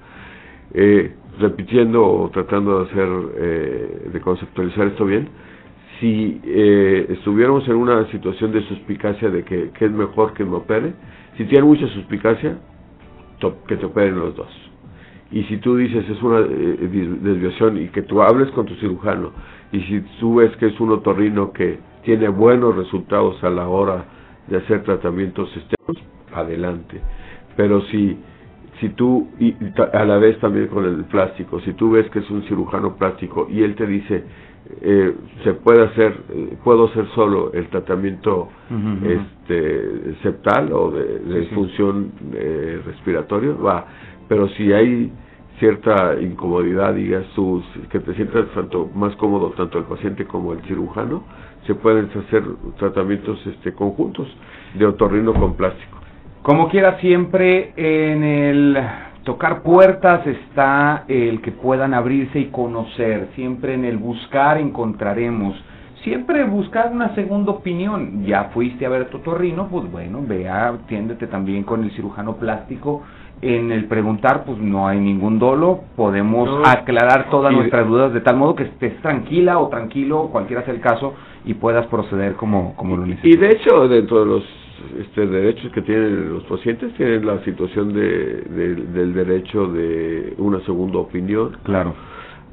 [0.74, 5.28] Eh, repitiendo o tratando de hacer, eh, de conceptualizar esto bien,
[6.00, 10.56] si eh, estuviéramos en una situación de suspicacia de que, que es mejor que me
[10.56, 10.94] opere,
[11.36, 12.58] si tiene mucha suspicacia,
[13.66, 14.50] que te operen los dos.
[15.30, 19.32] Y si tú dices es una eh, desviación y que tú hables con tu cirujano,
[19.72, 24.04] y si tú ves que es un otorrino que tiene buenos resultados a la hora
[24.48, 27.00] de hacer tratamientos externos, adelante.
[27.56, 28.18] Pero si
[28.82, 29.54] si tú, y
[29.92, 33.46] a la vez también con el plástico, si tú ves que es un cirujano plástico
[33.48, 34.24] y él te dice,
[34.80, 38.48] eh, se puede hacer, eh, puedo hacer solo el tratamiento
[39.04, 41.54] este septal o de, de Sí, sí.
[41.54, 43.86] función eh, respiratoria, va.
[44.28, 45.12] Pero si hay
[45.58, 50.60] cierta incomodidad, digas tú, que te sientas tanto más cómodo tanto el paciente como el
[50.62, 51.24] cirujano,
[51.66, 52.42] se pueden hacer
[52.78, 54.26] tratamientos este conjuntos
[54.74, 55.98] de otorrino con plástico.
[56.42, 58.76] Como quiera, siempre en el
[59.24, 63.28] tocar puertas está el que puedan abrirse y conocer.
[63.34, 65.54] Siempre en el buscar encontraremos.
[66.02, 68.24] Siempre buscar una segunda opinión.
[68.24, 72.34] Ya fuiste a ver a tu torrino, pues bueno, vea, atiéndete también con el cirujano
[72.36, 73.02] plástico.
[73.40, 75.80] En el preguntar, pues no hay ningún dolo.
[75.96, 76.62] Podemos No.
[76.64, 80.74] aclarar todas Y- nuestras dudas de tal modo que estés tranquila o tranquilo, cualquiera sea
[80.74, 81.14] el caso,
[81.44, 83.34] y puedas proceder como, como lo necesites.
[83.34, 84.44] Y de hecho, dentro de los
[85.00, 90.60] este, derechos que tienen los pacientes, tienen la situación de, de- del derecho de una
[90.60, 91.56] segunda opinión.
[91.64, 91.94] Claro.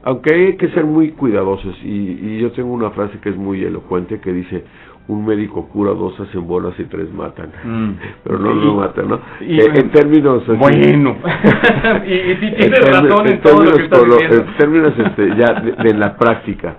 [0.03, 3.63] Aunque hay que ser muy cuidadosos, y, y yo tengo una frase que es muy
[3.63, 4.63] elocuente que dice,
[5.09, 7.49] un médico cura, dos hacen bolas y tres matan.
[7.63, 7.89] Mm.
[8.23, 9.19] Pero no lo matan, ¿no?
[9.41, 10.43] y- Eh, en términos...
[10.57, 11.15] Bueno.
[12.05, 14.45] Y- y tienes en razón en en todo lo que términos estás colo- diciendo.
[14.51, 16.77] En términos este, ya de, de la práctica.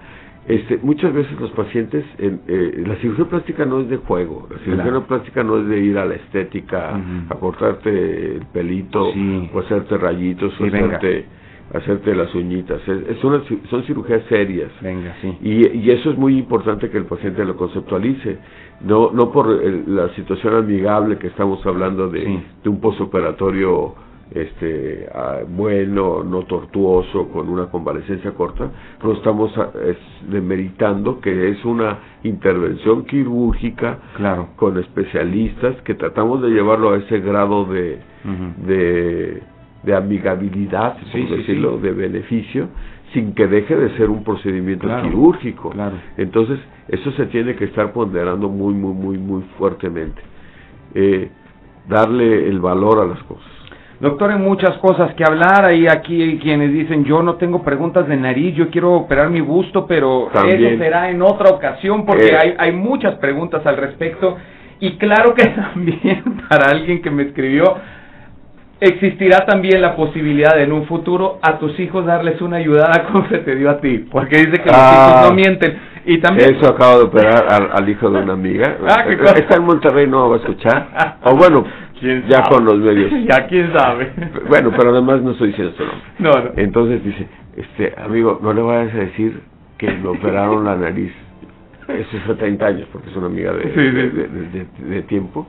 [0.49, 4.59] Este, muchas veces los pacientes, en, eh, la cirugía plástica no es de juego, la
[4.61, 5.07] cirugía Claro.
[5.07, 9.51] plástica no es de ir a la estética, a cortarte el pelito, Sí.
[9.53, 11.27] o hacerte rayitos, Sí, o hacerte,
[11.75, 12.81] hacerte las uñitas.
[12.89, 14.71] Es, es una son cirugías serias.
[14.81, 15.37] Venga, sí.
[15.43, 18.39] Y, y eso es muy importante que el paciente lo conceptualice,
[18.81, 23.95] no no por el- la situación amigable que estamos hablando de, de un postoperatorio
[24.33, 28.71] este ah, bueno, no tortuoso, con una convalecencia corta,
[29.03, 29.97] no estamos ah, es,
[30.31, 34.49] demeritando que es una intervención quirúrgica Claro.
[34.57, 37.99] con especialistas que tratamos de llevarlo a ese grado de,
[38.67, 39.43] de,
[39.83, 41.83] de amigabilidad, por sí, decirlo, sí.
[41.83, 42.69] de beneficio,
[43.13, 45.71] sin que deje de ser un procedimiento Claro, quirúrgico.
[45.71, 45.97] claro.
[46.17, 50.23] Entonces, eso se tiene que estar ponderando muy, muy, muy, muy fuertemente.
[50.95, 51.29] Eh,
[51.89, 53.51] darle el valor a las cosas.
[54.01, 55.67] Doctor, hay muchas cosas que hablar.
[55.67, 59.87] Hay aquí quienes dicen, yo no tengo preguntas de nariz, yo quiero operar mi busto,
[59.87, 60.65] pero También.
[60.65, 62.39] eso será en otra ocasión porque Eh.
[62.41, 64.37] hay, hay muchas preguntas al respecto.
[64.81, 67.77] Y claro que también para alguien que me escribió,
[68.81, 73.29] existirá también la posibilidad de en un futuro a tus hijos darles una ayudada como
[73.29, 75.11] se te dio a ti, porque dice que los Ah.
[75.19, 75.79] hijos no mienten.
[76.07, 76.57] Y también...
[76.57, 78.79] Eso acabo de operar al, al hijo de una amiga.
[78.89, 79.05] Ah.
[79.37, 80.89] Está en Monterrey, no va a escuchar.
[81.25, 81.63] O bueno,
[82.01, 82.49] ¿Quién ya sabe?
[82.57, 83.13] con los medios.
[83.29, 84.13] Ya quién sabe.
[84.49, 85.75] Bueno, pero además no estoy diciendo.
[86.19, 86.51] No, no.
[86.57, 87.27] Entonces dice,
[87.57, 89.41] este amigo, no le vayas a decir
[89.79, 91.13] que me operaron la nariz.
[91.89, 93.91] Eso fue 30 años, porque es una amiga de, Sí, sí.
[94.83, 95.47] de- de tiempo.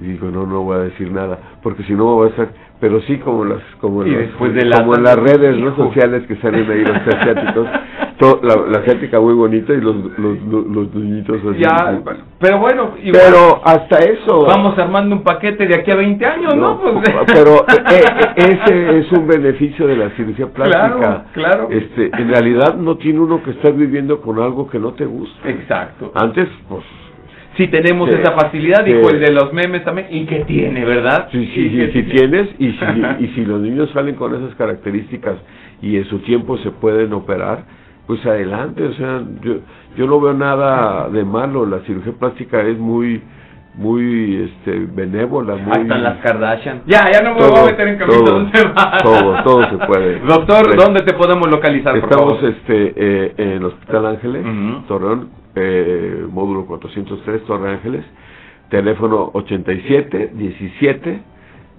[0.00, 2.48] Y digo, no, no voy a decir nada, porque si no me voy a estar...
[2.80, 5.76] Pero sí, como las como, Y las- después de como la- en las redes ¿no?
[5.76, 7.66] Sociales que salen ahí los asiáticos,
[8.18, 11.58] to- la, la asiática muy bonita y los, los, los, los niñitos así.
[11.60, 12.00] Ya,
[12.38, 14.46] pero bueno, igual Pero hasta eso...
[14.46, 16.76] vamos armando un paquete de aquí a 20 años, ¿no?
[16.76, 18.02] No, Pues- pero eh,
[18.36, 20.96] eh, ese es un beneficio de la cirugía plástica.
[20.98, 21.68] Claro, claro.
[21.70, 25.46] Este, en realidad no tiene uno que estar viviendo con algo que no te gusta.
[25.46, 26.12] Exacto.
[26.14, 26.82] Antes, pues,
[27.56, 28.92] Si tenemos Sí, esa facilidad, sí.
[28.92, 31.28] dijo el de los memes también, y que tiene, ¿verdad?
[31.32, 32.10] sí, sí, sí, si tiene.
[32.12, 35.36] tienes y si, y si los niños salen con esas características
[35.82, 37.64] y en su tiempo se pueden operar,
[38.06, 38.82] pues adelante.
[38.84, 39.56] O sea, yo,
[39.96, 41.66] yo no veo nada de malo.
[41.66, 43.20] La cirugía plástica es muy,
[43.74, 45.78] muy, este, benévola, muy.
[45.82, 46.82] Están las Kardashian.
[46.86, 48.50] Ya, ya no me Todo, voy a meter en camisa todo,
[49.02, 50.18] todo, todo se puede.
[50.26, 52.50] Doctor, ¿dónde te podemos localizar, por Estamos favor?
[52.50, 54.82] este, eh, en el Hospital Ángeles, Ujú.
[54.86, 58.04] Torreón, eh, módulo 403, Torre Ángeles,
[58.68, 61.20] teléfono 87 17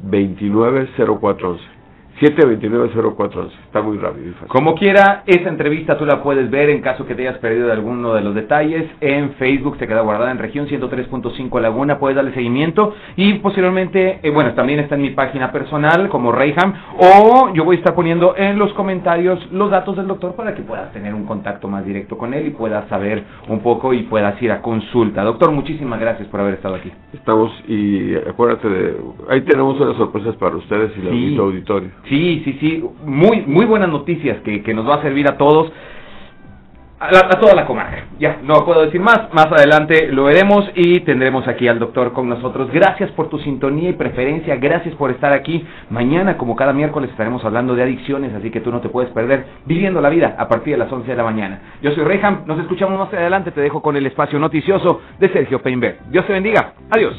[0.04, 1.81] 29 0411.
[2.22, 3.50] 729-0411.
[3.66, 4.48] Está muy rápido y fácil.
[4.48, 7.74] Como quiera, esa entrevista tú la puedes ver en caso que te hayas perdido de
[7.74, 8.90] alguno de los detalles.
[9.02, 11.98] En Facebook se queda guardada en región 103.5 Laguna.
[12.00, 12.94] Puedes darle seguimiento.
[13.16, 16.74] Y posteriormente, eh, bueno, también está en mi página personal como Reyham.
[17.00, 20.62] O yo voy a estar poniendo en los comentarios los datos del doctor para que
[20.62, 24.40] puedas tener un contacto más directo con él y puedas saber un poco y puedas
[24.42, 25.24] ir a consulta.
[25.24, 26.92] Doctor, muchísimas gracias por haber estado aquí.
[27.14, 28.96] Estamos, y acuérdate de.
[29.30, 31.34] Ahí tenemos unas sorpresas para ustedes y Sí.
[31.34, 31.90] el auditorio.
[32.12, 35.72] Sí, sí, sí, muy, muy buenas noticias que, nos va a servir a todos.
[37.00, 38.04] a toda la comarca.
[38.20, 42.28] Ya, no puedo decir más, más adelante lo veremos y tendremos aquí al doctor con
[42.28, 42.70] nosotros.
[42.70, 45.66] Gracias por tu sintonía y preferencia, gracias por estar aquí.
[45.90, 49.46] Mañana, como cada miércoles, estaremos hablando de adicciones, así que tú no te puedes perder
[49.66, 51.62] viviendo la vida a partir de las 11 de la mañana.
[51.82, 55.62] Yo soy Reyham, nos escuchamos más adelante, te dejo con el espacio noticioso de Sergio
[55.62, 55.98] Peinberg.
[56.10, 57.16] Dios te bendiga, adiós.